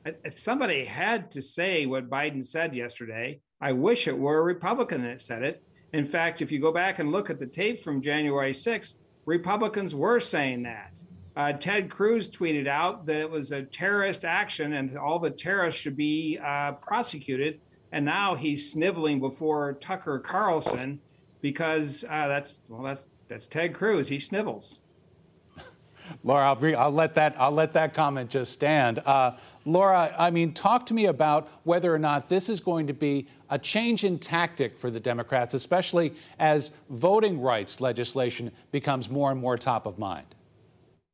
If 0.05 0.39
somebody 0.39 0.85
had 0.85 1.31
to 1.33 1.43
say 1.43 1.87
what 1.87 2.11
Biden 2.11 2.45
said 2.45 2.75
yesterday, 2.75 3.41
I 3.61 3.73
wish 3.73 4.09
it 4.09 4.19
were 4.19 4.39
a 4.39 4.43
Republican 4.43 5.03
that 5.03 5.23
said 5.23 5.43
it. 5.43 5.63
In 5.93 6.05
fact, 6.05 6.43
if 6.43 6.51
you 6.51 6.61
go 6.61 6.73
back 6.73 6.99
and 6.99 7.13
look 7.13 7.31
at 7.31 7.39
the 7.39 7.47
tape 7.47 7.79
from 7.79 8.01
January 8.01 8.53
6th, 8.53 8.95
Republicans 9.25 9.95
were 9.95 10.21
saying 10.21 10.63
that. 10.65 10.99
Uh, 11.37 11.53
Ted 11.53 11.91
Cruz 11.91 12.31
tweeted 12.31 12.67
out 12.67 13.05
that 13.07 13.17
it 13.17 13.31
was 13.31 13.53
a 13.53 13.63
terrorist 13.63 14.25
action 14.25 14.73
and 14.73 14.97
all 14.97 15.19
the 15.19 15.31
terrorists 15.31 15.81
should 15.81 15.97
be 15.97 16.39
uh, 16.43 16.73
prosecuted. 16.73 17.61
And 17.93 18.05
now 18.05 18.35
he's 18.35 18.73
sniveling 18.73 19.21
before 19.21 19.75
Tucker 19.75 20.19
Carlson 20.19 20.99
because 21.43 22.05
uh, 22.05 22.29
that's 22.29 22.61
well, 22.69 22.83
that's 22.83 23.09
that's 23.29 23.47
Ted 23.47 23.75
Cruz. 23.75 24.09
He 24.09 24.19
snivels. 24.19 24.81
Laura, 26.23 26.47
I'll, 26.47 26.55
be, 26.55 26.75
I'll, 26.75 26.91
let 26.91 27.15
that 27.15 27.35
I'll 27.39 27.51
let 27.51 27.73
that 27.73 27.93
comment 27.93 28.31
just 28.31 28.53
stand. 28.53 29.01
Uh, 29.05 29.33
Laura, 29.65 30.15
I 30.17 30.31
mean, 30.31 30.53
talk 30.53 30.87
to 30.87 30.95
me 30.95 31.07
about 31.07 31.49
whether 31.65 31.93
or 31.93 31.99
not 31.99 32.29
this 32.29 32.49
is 32.49 32.61
going 32.61 32.87
to 32.87 32.95
be 32.95 33.27
a 33.51 33.59
change 33.59 34.05
in 34.05 34.19
tactic 34.19 34.79
for 34.79 34.91
the 34.91 35.01
Democrats, 35.01 35.53
especially 35.53 36.15
as 36.39 36.71
voting 36.91 37.41
rights 37.41 37.81
legislation 37.81 38.53
becomes 38.71 39.11
more 39.11 39.33
and 39.33 39.41
more 39.41 39.59
top 39.59 39.85
of 39.85 39.99
mind. 39.99 40.36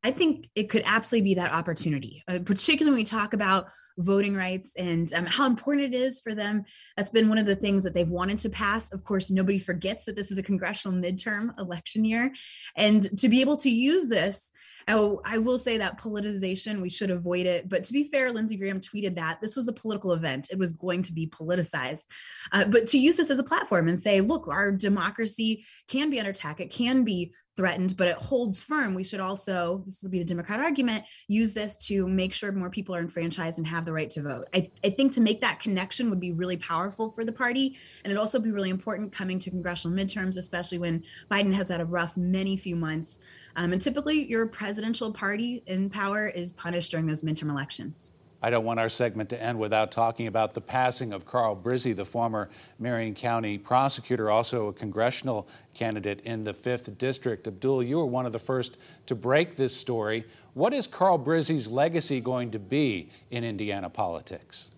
I 0.04 0.10
think 0.10 0.48
it 0.56 0.68
could 0.68 0.82
absolutely 0.84 1.30
be 1.30 1.34
that 1.34 1.52
opportunity, 1.52 2.24
uh, 2.26 2.40
particularly 2.44 2.92
when 2.92 3.00
we 3.00 3.04
talk 3.04 3.34
about 3.34 3.68
voting 3.98 4.34
rights 4.34 4.74
and 4.76 5.12
um, 5.14 5.26
how 5.26 5.46
important 5.46 5.94
it 5.94 5.96
is 5.96 6.18
for 6.18 6.34
them. 6.34 6.64
That's 6.96 7.10
been 7.10 7.28
one 7.28 7.38
of 7.38 7.46
the 7.46 7.54
things 7.54 7.84
that 7.84 7.94
they've 7.94 8.08
wanted 8.08 8.38
to 8.40 8.50
pass. 8.50 8.92
Of 8.92 9.04
course, 9.04 9.30
nobody 9.30 9.60
forgets 9.60 10.04
that 10.04 10.16
this 10.16 10.32
is 10.32 10.38
a 10.38 10.42
congressional 10.42 10.98
midterm 11.00 11.56
election 11.58 12.04
year. 12.04 12.32
And 12.76 13.16
to 13.18 13.28
be 13.28 13.40
able 13.40 13.56
to 13.58 13.70
use 13.70 14.08
this 14.08 14.50
Oh, 14.88 15.20
I 15.24 15.38
will 15.38 15.58
say 15.58 15.78
that 15.78 16.00
politicization, 16.00 16.80
we 16.80 16.88
should 16.88 17.10
avoid 17.10 17.46
it. 17.46 17.68
But 17.68 17.84
to 17.84 17.92
be 17.92 18.04
fair, 18.04 18.32
Lindsey 18.32 18.56
Graham 18.56 18.80
tweeted 18.80 19.16
that 19.16 19.40
this 19.40 19.56
was 19.56 19.68
a 19.68 19.72
political 19.72 20.12
event. 20.12 20.48
It 20.50 20.58
was 20.58 20.72
going 20.72 21.02
to 21.02 21.12
be 21.12 21.26
politicized. 21.26 22.06
Uh, 22.52 22.64
but 22.64 22.86
to 22.88 22.98
use 22.98 23.16
this 23.16 23.30
as 23.30 23.38
a 23.38 23.44
platform 23.44 23.88
and 23.88 24.00
say, 24.00 24.20
look, 24.20 24.48
our 24.48 24.72
democracy 24.72 25.64
can 25.88 26.10
be 26.10 26.18
under 26.18 26.30
attack, 26.30 26.60
it 26.60 26.70
can 26.70 27.04
be 27.04 27.32
threatened, 27.56 27.96
but 27.96 28.08
it 28.08 28.16
holds 28.16 28.62
firm. 28.62 28.94
We 28.94 29.04
should 29.04 29.20
also, 29.20 29.82
this 29.84 30.02
will 30.02 30.10
be 30.10 30.18
the 30.18 30.24
Democrat 30.24 30.60
argument, 30.60 31.04
use 31.28 31.52
this 31.52 31.86
to 31.86 32.08
make 32.08 32.32
sure 32.32 32.50
more 32.52 32.70
people 32.70 32.94
are 32.94 33.00
enfranchised 33.00 33.58
and 33.58 33.66
have 33.66 33.84
the 33.84 33.92
right 33.92 34.08
to 34.10 34.22
vote. 34.22 34.46
I, 34.54 34.70
I 34.84 34.90
think 34.90 35.12
to 35.12 35.20
make 35.20 35.40
that 35.42 35.60
connection 35.60 36.08
would 36.10 36.20
be 36.20 36.32
really 36.32 36.56
powerful 36.56 37.10
for 37.10 37.24
the 37.24 37.32
party. 37.32 37.76
And 38.04 38.10
it'd 38.10 38.18
also 38.18 38.38
be 38.38 38.50
really 38.50 38.70
important 38.70 39.12
coming 39.12 39.38
to 39.40 39.50
congressional 39.50 39.96
midterms, 39.96 40.38
especially 40.38 40.78
when 40.78 41.02
Biden 41.30 41.52
has 41.52 41.68
had 41.68 41.80
a 41.80 41.84
rough 41.84 42.16
many 42.16 42.56
few 42.56 42.76
months. 42.76 43.18
Um, 43.56 43.72
and 43.72 43.82
typically, 43.82 44.28
your 44.30 44.46
presidential 44.46 45.12
party 45.12 45.62
in 45.66 45.90
power 45.90 46.26
is 46.28 46.54
punished 46.54 46.90
during 46.90 47.06
those 47.06 47.22
midterm 47.22 47.50
elections. 47.50 48.12
I 48.44 48.50
don't 48.50 48.64
want 48.64 48.80
our 48.80 48.88
segment 48.88 49.30
to 49.30 49.40
end 49.40 49.60
without 49.60 49.92
talking 49.92 50.26
about 50.26 50.54
the 50.54 50.60
passing 50.60 51.12
of 51.12 51.24
Carl 51.24 51.54
Brizzi, 51.54 51.94
the 51.94 52.04
former 52.04 52.50
Marion 52.76 53.14
County 53.14 53.56
prosecutor, 53.56 54.30
also 54.30 54.66
a 54.66 54.72
congressional 54.72 55.46
candidate 55.74 56.20
in 56.22 56.42
the 56.42 56.52
5th 56.52 56.98
District. 56.98 57.46
Abdul, 57.46 57.84
you 57.84 57.98
were 57.98 58.06
one 58.06 58.26
of 58.26 58.32
the 58.32 58.40
first 58.40 58.78
to 59.06 59.14
break 59.14 59.54
this 59.54 59.74
story. 59.74 60.24
What 60.54 60.74
is 60.74 60.88
Carl 60.88 61.20
Brizzi's 61.20 61.70
legacy 61.70 62.20
going 62.20 62.50
to 62.50 62.58
be 62.58 63.10
in 63.30 63.44
Indiana 63.44 63.88
politics? 63.88 64.72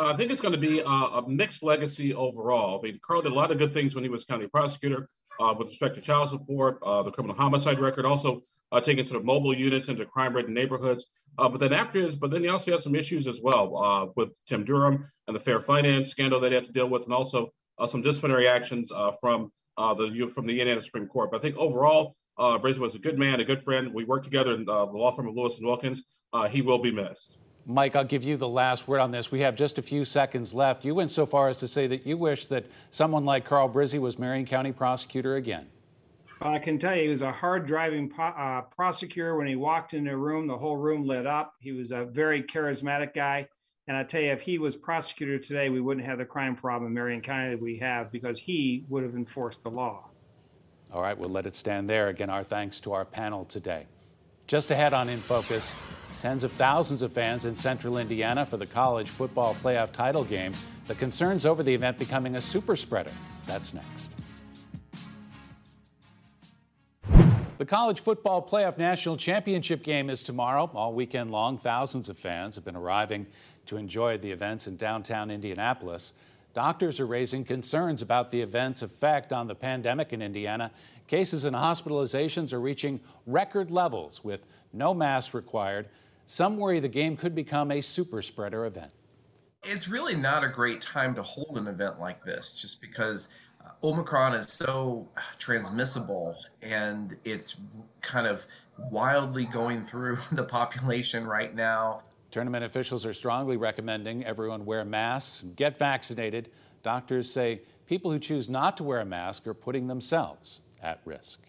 I 0.00 0.16
think 0.16 0.32
it's 0.32 0.40
going 0.40 0.52
to 0.52 0.58
be 0.58 0.80
a, 0.80 0.84
a 0.84 1.28
mixed 1.28 1.62
legacy 1.62 2.12
overall. 2.12 2.80
I 2.80 2.82
mean, 2.82 3.00
Carl 3.06 3.22
did 3.22 3.30
a 3.30 3.34
lot 3.34 3.52
of 3.52 3.58
good 3.58 3.72
things 3.72 3.94
when 3.94 4.02
he 4.02 4.10
was 4.10 4.24
county 4.24 4.48
prosecutor 4.48 5.08
uh, 5.38 5.54
with 5.56 5.68
respect 5.68 5.94
to 5.94 6.00
child 6.00 6.30
support, 6.30 6.78
uh, 6.82 7.02
the 7.02 7.12
criminal 7.12 7.36
homicide 7.36 7.78
record, 7.78 8.04
also 8.04 8.42
uh, 8.72 8.80
taking 8.80 9.04
sort 9.04 9.20
of 9.20 9.24
mobile 9.24 9.54
units 9.54 9.88
into 9.88 10.04
crime-ridden 10.04 10.52
neighborhoods. 10.52 11.06
Uh, 11.38 11.48
but 11.48 11.60
then 11.60 11.72
after 11.72 12.10
but 12.16 12.30
then 12.30 12.42
he 12.42 12.48
also 12.48 12.72
had 12.72 12.80
some 12.80 12.94
issues 12.94 13.26
as 13.26 13.40
well 13.42 13.76
uh, 13.76 14.06
with 14.16 14.30
Tim 14.46 14.64
Durham 14.64 15.06
and 15.26 15.36
the 15.36 15.40
fair 15.40 15.60
finance 15.60 16.10
scandal 16.10 16.40
that 16.40 16.50
he 16.50 16.54
had 16.54 16.64
to 16.64 16.72
deal 16.72 16.88
with, 16.88 17.04
and 17.04 17.12
also 17.12 17.50
uh, 17.78 17.86
some 17.86 18.00
disciplinary 18.00 18.48
actions 18.48 18.90
from 19.20 19.52
the 19.76 20.30
from 20.34 20.46
the 20.46 20.58
Indiana 20.58 20.80
Supreme 20.80 21.06
Court. 21.06 21.30
But 21.30 21.38
I 21.38 21.42
think 21.42 21.56
overall, 21.56 22.16
uh, 22.38 22.58
was 22.62 22.94
a 22.94 22.98
good 22.98 23.18
man, 23.18 23.40
a 23.40 23.44
good 23.44 23.62
friend. 23.62 23.92
We 23.92 24.04
worked 24.04 24.24
together 24.24 24.54
in 24.54 24.64
the 24.64 24.72
law 24.72 25.14
firm 25.14 25.28
of 25.28 25.34
Lewis 25.34 25.58
and 25.58 25.66
Wilkins. 25.66 26.02
he 26.50 26.62
will 26.62 26.78
be 26.78 26.92
missed. 26.92 27.36
Mike, 27.68 27.96
I'll 27.96 28.04
give 28.04 28.22
you 28.22 28.36
the 28.36 28.48
last 28.48 28.86
word 28.86 29.00
on 29.00 29.10
this. 29.10 29.32
We 29.32 29.40
have 29.40 29.56
just 29.56 29.76
a 29.76 29.82
few 29.82 30.04
seconds 30.04 30.54
left. 30.54 30.84
You 30.84 30.94
went 30.94 31.10
so 31.10 31.26
far 31.26 31.48
as 31.48 31.58
to 31.58 31.68
say 31.68 31.88
that 31.88 32.06
you 32.06 32.16
wish 32.16 32.46
that 32.46 32.64
someone 32.90 33.24
like 33.24 33.44
Carl 33.44 33.68
Brizzi 33.68 33.98
was 33.98 34.20
Marion 34.20 34.46
County 34.46 34.70
prosecutor 34.70 35.34
again. 35.34 35.66
I 36.40 36.58
can 36.58 36.78
tell 36.78 36.94
you, 36.94 37.02
he 37.02 37.08
was 37.08 37.22
a 37.22 37.32
hard 37.32 37.66
driving 37.66 38.12
uh, 38.18 38.62
prosecutor. 38.62 39.36
When 39.36 39.46
he 39.46 39.56
walked 39.56 39.94
into 39.94 40.12
a 40.12 40.16
room, 40.16 40.46
the 40.46 40.58
whole 40.58 40.76
room 40.76 41.06
lit 41.06 41.26
up. 41.26 41.54
He 41.60 41.72
was 41.72 41.92
a 41.92 42.04
very 42.04 42.42
charismatic 42.42 43.14
guy. 43.14 43.48
And 43.88 43.96
I 43.96 44.02
tell 44.02 44.20
you, 44.20 44.32
if 44.32 44.42
he 44.42 44.58
was 44.58 44.76
prosecutor 44.76 45.38
today, 45.38 45.68
we 45.68 45.80
wouldn't 45.80 46.04
have 46.06 46.18
the 46.18 46.24
crime 46.24 46.56
problem 46.56 46.88
in 46.88 46.94
Marion 46.94 47.20
County 47.20 47.50
that 47.50 47.62
we 47.62 47.78
have 47.78 48.10
because 48.10 48.38
he 48.38 48.84
would 48.88 49.02
have 49.04 49.14
enforced 49.14 49.62
the 49.62 49.70
law. 49.70 50.10
All 50.92 51.00
right, 51.00 51.16
we'll 51.16 51.30
let 51.30 51.46
it 51.46 51.54
stand 51.54 51.88
there. 51.88 52.08
Again, 52.08 52.28
our 52.28 52.44
thanks 52.44 52.80
to 52.80 52.92
our 52.92 53.04
panel 53.04 53.44
today. 53.44 53.86
Just 54.46 54.70
ahead 54.70 54.92
on 54.92 55.08
In 55.08 55.20
Focus, 55.20 55.74
tens 56.20 56.44
of 56.44 56.52
thousands 56.52 57.02
of 57.02 57.12
fans 57.12 57.44
in 57.44 57.56
central 57.56 57.98
Indiana 57.98 58.44
for 58.44 58.56
the 58.56 58.66
college 58.66 59.08
football 59.08 59.56
playoff 59.62 59.92
title 59.92 60.24
game. 60.24 60.52
The 60.86 60.94
concerns 60.94 61.46
over 61.46 61.62
the 61.62 61.74
event 61.74 61.98
becoming 61.98 62.36
a 62.36 62.40
super 62.40 62.76
spreader. 62.76 63.12
That's 63.46 63.72
next. 63.72 64.15
The 67.58 67.64
college 67.64 68.00
football 68.00 68.46
playoff 68.46 68.76
national 68.76 69.16
championship 69.16 69.82
game 69.82 70.10
is 70.10 70.22
tomorrow. 70.22 70.70
All 70.74 70.92
weekend 70.92 71.30
long, 71.30 71.56
thousands 71.56 72.10
of 72.10 72.18
fans 72.18 72.54
have 72.56 72.66
been 72.66 72.76
arriving 72.76 73.26
to 73.64 73.78
enjoy 73.78 74.18
the 74.18 74.30
events 74.30 74.66
in 74.66 74.76
downtown 74.76 75.30
Indianapolis. 75.30 76.12
Doctors 76.52 77.00
are 77.00 77.06
raising 77.06 77.44
concerns 77.44 78.02
about 78.02 78.30
the 78.30 78.42
event's 78.42 78.82
effect 78.82 79.32
on 79.32 79.48
the 79.48 79.54
pandemic 79.54 80.12
in 80.12 80.20
Indiana. 80.20 80.70
Cases 81.06 81.46
and 81.46 81.56
hospitalizations 81.56 82.52
are 82.52 82.60
reaching 82.60 83.00
record 83.24 83.70
levels 83.70 84.22
with 84.22 84.44
no 84.74 84.92
masks 84.92 85.32
required. 85.32 85.88
Some 86.26 86.58
worry 86.58 86.78
the 86.78 86.88
game 86.88 87.16
could 87.16 87.34
become 87.34 87.70
a 87.70 87.80
super 87.80 88.20
spreader 88.20 88.66
event. 88.66 88.90
It's 89.62 89.88
really 89.88 90.14
not 90.14 90.44
a 90.44 90.48
great 90.48 90.82
time 90.82 91.14
to 91.14 91.22
hold 91.22 91.56
an 91.56 91.66
event 91.68 91.98
like 91.98 92.22
this 92.22 92.60
just 92.60 92.82
because 92.82 93.30
Omicron 93.82 94.34
is 94.34 94.52
so 94.52 95.08
transmissible 95.38 96.36
and 96.62 97.16
it's 97.24 97.56
kind 98.00 98.26
of 98.26 98.46
wildly 98.90 99.44
going 99.44 99.84
through 99.84 100.18
the 100.32 100.44
population 100.44 101.26
right 101.26 101.54
now. 101.54 102.02
Tournament 102.30 102.64
officials 102.64 103.06
are 103.06 103.12
strongly 103.12 103.56
recommending 103.56 104.24
everyone 104.24 104.64
wear 104.64 104.84
masks, 104.84 105.44
get 105.54 105.78
vaccinated. 105.78 106.50
Doctors 106.82 107.30
say 107.30 107.62
people 107.86 108.10
who 108.10 108.18
choose 108.18 108.48
not 108.48 108.76
to 108.76 108.84
wear 108.84 109.00
a 109.00 109.04
mask 109.04 109.46
are 109.46 109.54
putting 109.54 109.86
themselves 109.86 110.60
at 110.82 111.00
risk. 111.04 111.40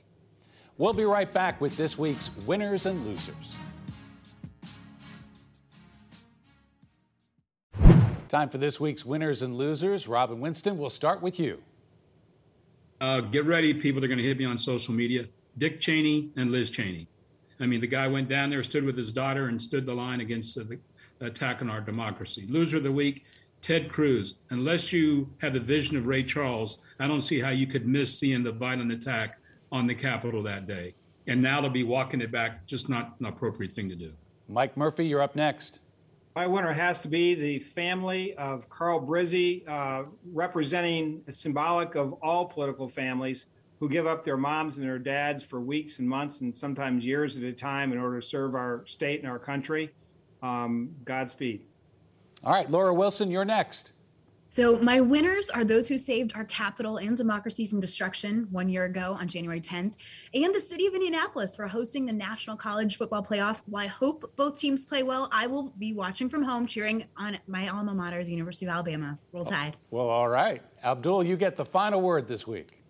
We'll 0.77 0.93
be 0.93 1.05
right 1.05 1.31
back 1.31 1.59
with 1.59 1.75
this 1.75 1.97
week's 1.97 2.29
winners 2.45 2.85
and 2.85 2.99
losers. 3.01 3.55
Time 8.29 8.49
for 8.49 8.57
this 8.57 8.79
week's 8.79 9.05
winners 9.05 9.41
and 9.41 9.55
losers. 9.55 10.07
Robin 10.07 10.39
Winston, 10.39 10.77
we'll 10.77 10.89
start 10.89 11.21
with 11.21 11.39
you. 11.39 11.63
Uh, 12.99 13.21
get 13.21 13.45
ready, 13.45 13.73
people. 13.73 14.01
They're 14.01 14.07
going 14.07 14.17
to 14.19 14.23
hit 14.23 14.37
me 14.37 14.45
on 14.45 14.57
social 14.57 14.93
media. 14.93 15.25
Dick 15.57 15.79
Cheney 15.79 16.31
and 16.35 16.51
Liz 16.51 16.69
Cheney. 16.69 17.07
I 17.59 17.65
mean, 17.65 17.81
the 17.81 17.87
guy 17.87 18.07
went 18.07 18.29
down 18.29 18.49
there, 18.49 18.63
stood 18.63 18.83
with 18.83 18.97
his 18.97 19.11
daughter, 19.11 19.47
and 19.47 19.61
stood 19.61 19.85
the 19.85 19.93
line 19.93 20.21
against 20.21 20.55
the 20.55 20.79
attack 21.21 21.61
on 21.61 21.69
our 21.69 21.81
democracy. 21.81 22.45
Loser 22.47 22.77
of 22.77 22.83
the 22.83 22.91
week, 22.91 23.25
Ted 23.61 23.89
Cruz. 23.91 24.35
Unless 24.49 24.93
you 24.93 25.29
have 25.39 25.53
the 25.53 25.59
vision 25.59 25.97
of 25.97 26.05
Ray 26.05 26.23
Charles, 26.23 26.79
I 26.99 27.07
don't 27.07 27.21
see 27.21 27.39
how 27.39 27.49
you 27.49 27.67
could 27.67 27.87
miss 27.87 28.17
seeing 28.17 28.43
the 28.43 28.51
violent 28.51 28.91
attack 28.91 29.39
on 29.71 29.87
the 29.87 29.95
Capitol 29.95 30.43
that 30.43 30.67
day. 30.67 30.93
And 31.27 31.41
now 31.41 31.61
to 31.61 31.69
be 31.69 31.83
walking 31.83 32.21
it 32.21 32.31
back, 32.31 32.65
just 32.67 32.89
not 32.89 33.15
an 33.19 33.25
appropriate 33.25 33.73
thing 33.73 33.89
to 33.89 33.95
do. 33.95 34.13
Mike 34.47 34.77
Murphy, 34.77 35.07
you're 35.07 35.21
up 35.21 35.35
next. 35.35 35.81
My 36.37 36.45
winner 36.45 36.71
has 36.71 36.99
to 36.99 37.07
be 37.07 37.33
the 37.33 37.57
family 37.57 38.35
of 38.35 38.69
Carl 38.69 39.03
Brizzi, 39.03 39.67
uh, 39.67 40.03
representing 40.31 41.23
a 41.27 41.33
symbolic 41.33 41.95
of 41.95 42.13
all 42.21 42.45
political 42.45 42.87
families 42.87 43.47
who 43.79 43.89
give 43.89 44.05
up 44.05 44.23
their 44.23 44.37
moms 44.37 44.77
and 44.77 44.85
their 44.85 44.99
dads 44.99 45.41
for 45.41 45.59
weeks 45.59 45.97
and 45.97 46.07
months 46.07 46.41
and 46.41 46.55
sometimes 46.55 47.03
years 47.03 47.39
at 47.39 47.43
a 47.43 47.51
time 47.51 47.91
in 47.91 47.97
order 47.97 48.21
to 48.21 48.27
serve 48.27 48.53
our 48.53 48.83
state 48.85 49.19
and 49.19 49.27
our 49.27 49.39
country. 49.39 49.91
Um, 50.43 50.91
Godspeed. 51.05 51.63
All 52.43 52.53
right, 52.53 52.69
Laura 52.69 52.93
Wilson, 52.93 53.31
you're 53.31 53.43
next. 53.43 53.93
So, 54.57 54.79
my 54.79 54.99
winners 54.99 55.51
are 55.51 55.63
those 55.63 55.87
who 55.87 55.99
saved 55.99 56.31
our 56.33 56.43
capital 56.43 56.97
and 56.97 57.15
democracy 57.15 57.67
from 57.67 57.79
destruction 57.79 58.47
one 58.49 58.69
year 58.69 58.85
ago 58.85 59.15
on 59.19 59.27
January 59.27 59.61
10th, 59.61 59.97
and 60.33 60.55
the 60.55 60.59
city 60.59 60.87
of 60.87 60.95
Indianapolis 60.95 61.55
for 61.55 61.67
hosting 61.67 62.07
the 62.07 62.11
National 62.11 62.57
College 62.57 62.97
Football 62.97 63.21
Playoff. 63.21 63.61
While 63.67 63.83
I 63.83 63.85
hope 63.87 64.33
both 64.35 64.57
teams 64.57 64.83
play 64.83 65.03
well, 65.03 65.29
I 65.31 65.45
will 65.45 65.75
be 65.77 65.93
watching 65.93 66.27
from 66.27 66.41
home, 66.41 66.65
cheering 66.65 67.05
on 67.17 67.37
my 67.45 67.67
alma 67.67 67.93
mater, 67.93 68.23
the 68.23 68.31
University 68.31 68.65
of 68.65 68.71
Alabama. 68.71 69.19
Roll 69.31 69.45
Tide. 69.45 69.77
Well, 69.91 70.09
all 70.09 70.27
right. 70.27 70.63
Abdul, 70.83 71.23
you 71.23 71.37
get 71.37 71.55
the 71.55 71.65
final 71.65 72.01
word 72.01 72.27
this 72.27 72.47
week. 72.47 72.83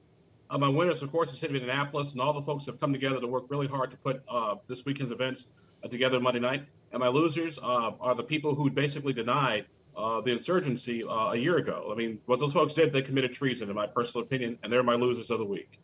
Uh, 0.49 0.57
my 0.57 0.69
winners, 0.69 1.01
of 1.03 1.11
course, 1.11 1.31
the 1.31 1.35
city 1.35 1.57
of 1.57 1.61
Indianapolis 1.61 2.13
and 2.13 2.21
all 2.21 2.31
the 2.31 2.43
folks 2.43 2.63
that 2.63 2.75
have 2.75 2.79
come 2.79 2.93
together 2.93 3.19
to 3.19 3.27
work 3.27 3.43
really 3.49 3.67
hard 3.67 3.91
to 3.91 3.97
put 3.97 4.23
uh, 4.29 4.55
this 4.69 4.85
weekend's 4.85 5.11
events 5.11 5.47
uh, 5.83 5.89
together 5.89 6.17
Monday 6.21 6.39
night. 6.39 6.65
And 6.93 7.01
my 7.01 7.09
losers 7.09 7.57
uh, 7.57 7.91
are 7.99 8.15
the 8.15 8.23
people 8.23 8.55
who 8.55 8.69
basically 8.69 9.11
denied 9.11 9.65
uh, 9.97 10.21
the 10.21 10.31
insurgency 10.31 11.03
uh, 11.03 11.31
a 11.31 11.35
year 11.35 11.57
ago. 11.57 11.89
I 11.91 11.95
mean, 11.95 12.19
what 12.25 12.39
those 12.39 12.53
folks 12.53 12.73
did, 12.73 12.93
they 12.93 13.01
committed 13.01 13.33
treason, 13.33 13.69
in 13.69 13.75
my 13.75 13.87
personal 13.87 14.25
opinion, 14.25 14.57
and 14.63 14.71
they're 14.71 14.83
my 14.83 14.95
losers 14.95 15.29
of 15.31 15.39
the 15.39 15.45
week. 15.45 15.79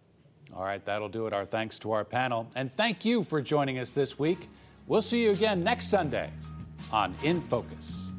All 0.56 0.63
right, 0.63 0.84
that'll 0.86 1.10
do 1.10 1.26
it. 1.26 1.34
Our 1.34 1.45
thanks 1.45 1.80
to 1.80 1.91
our 1.91 2.06
panel. 2.06 2.49
And 2.56 2.71
thank 2.71 3.04
you 3.04 3.23
for 3.23 3.41
joining 3.41 3.80
us 3.80 3.91
this 3.93 4.19
week. 4.19 4.49
We'll 4.86 5.02
see 5.02 5.23
you 5.23 5.32
again 5.32 5.60
next 5.62 5.88
Sunday 5.88 6.30
on 6.91 7.15
In 7.23 7.41
Focus. 7.41 8.12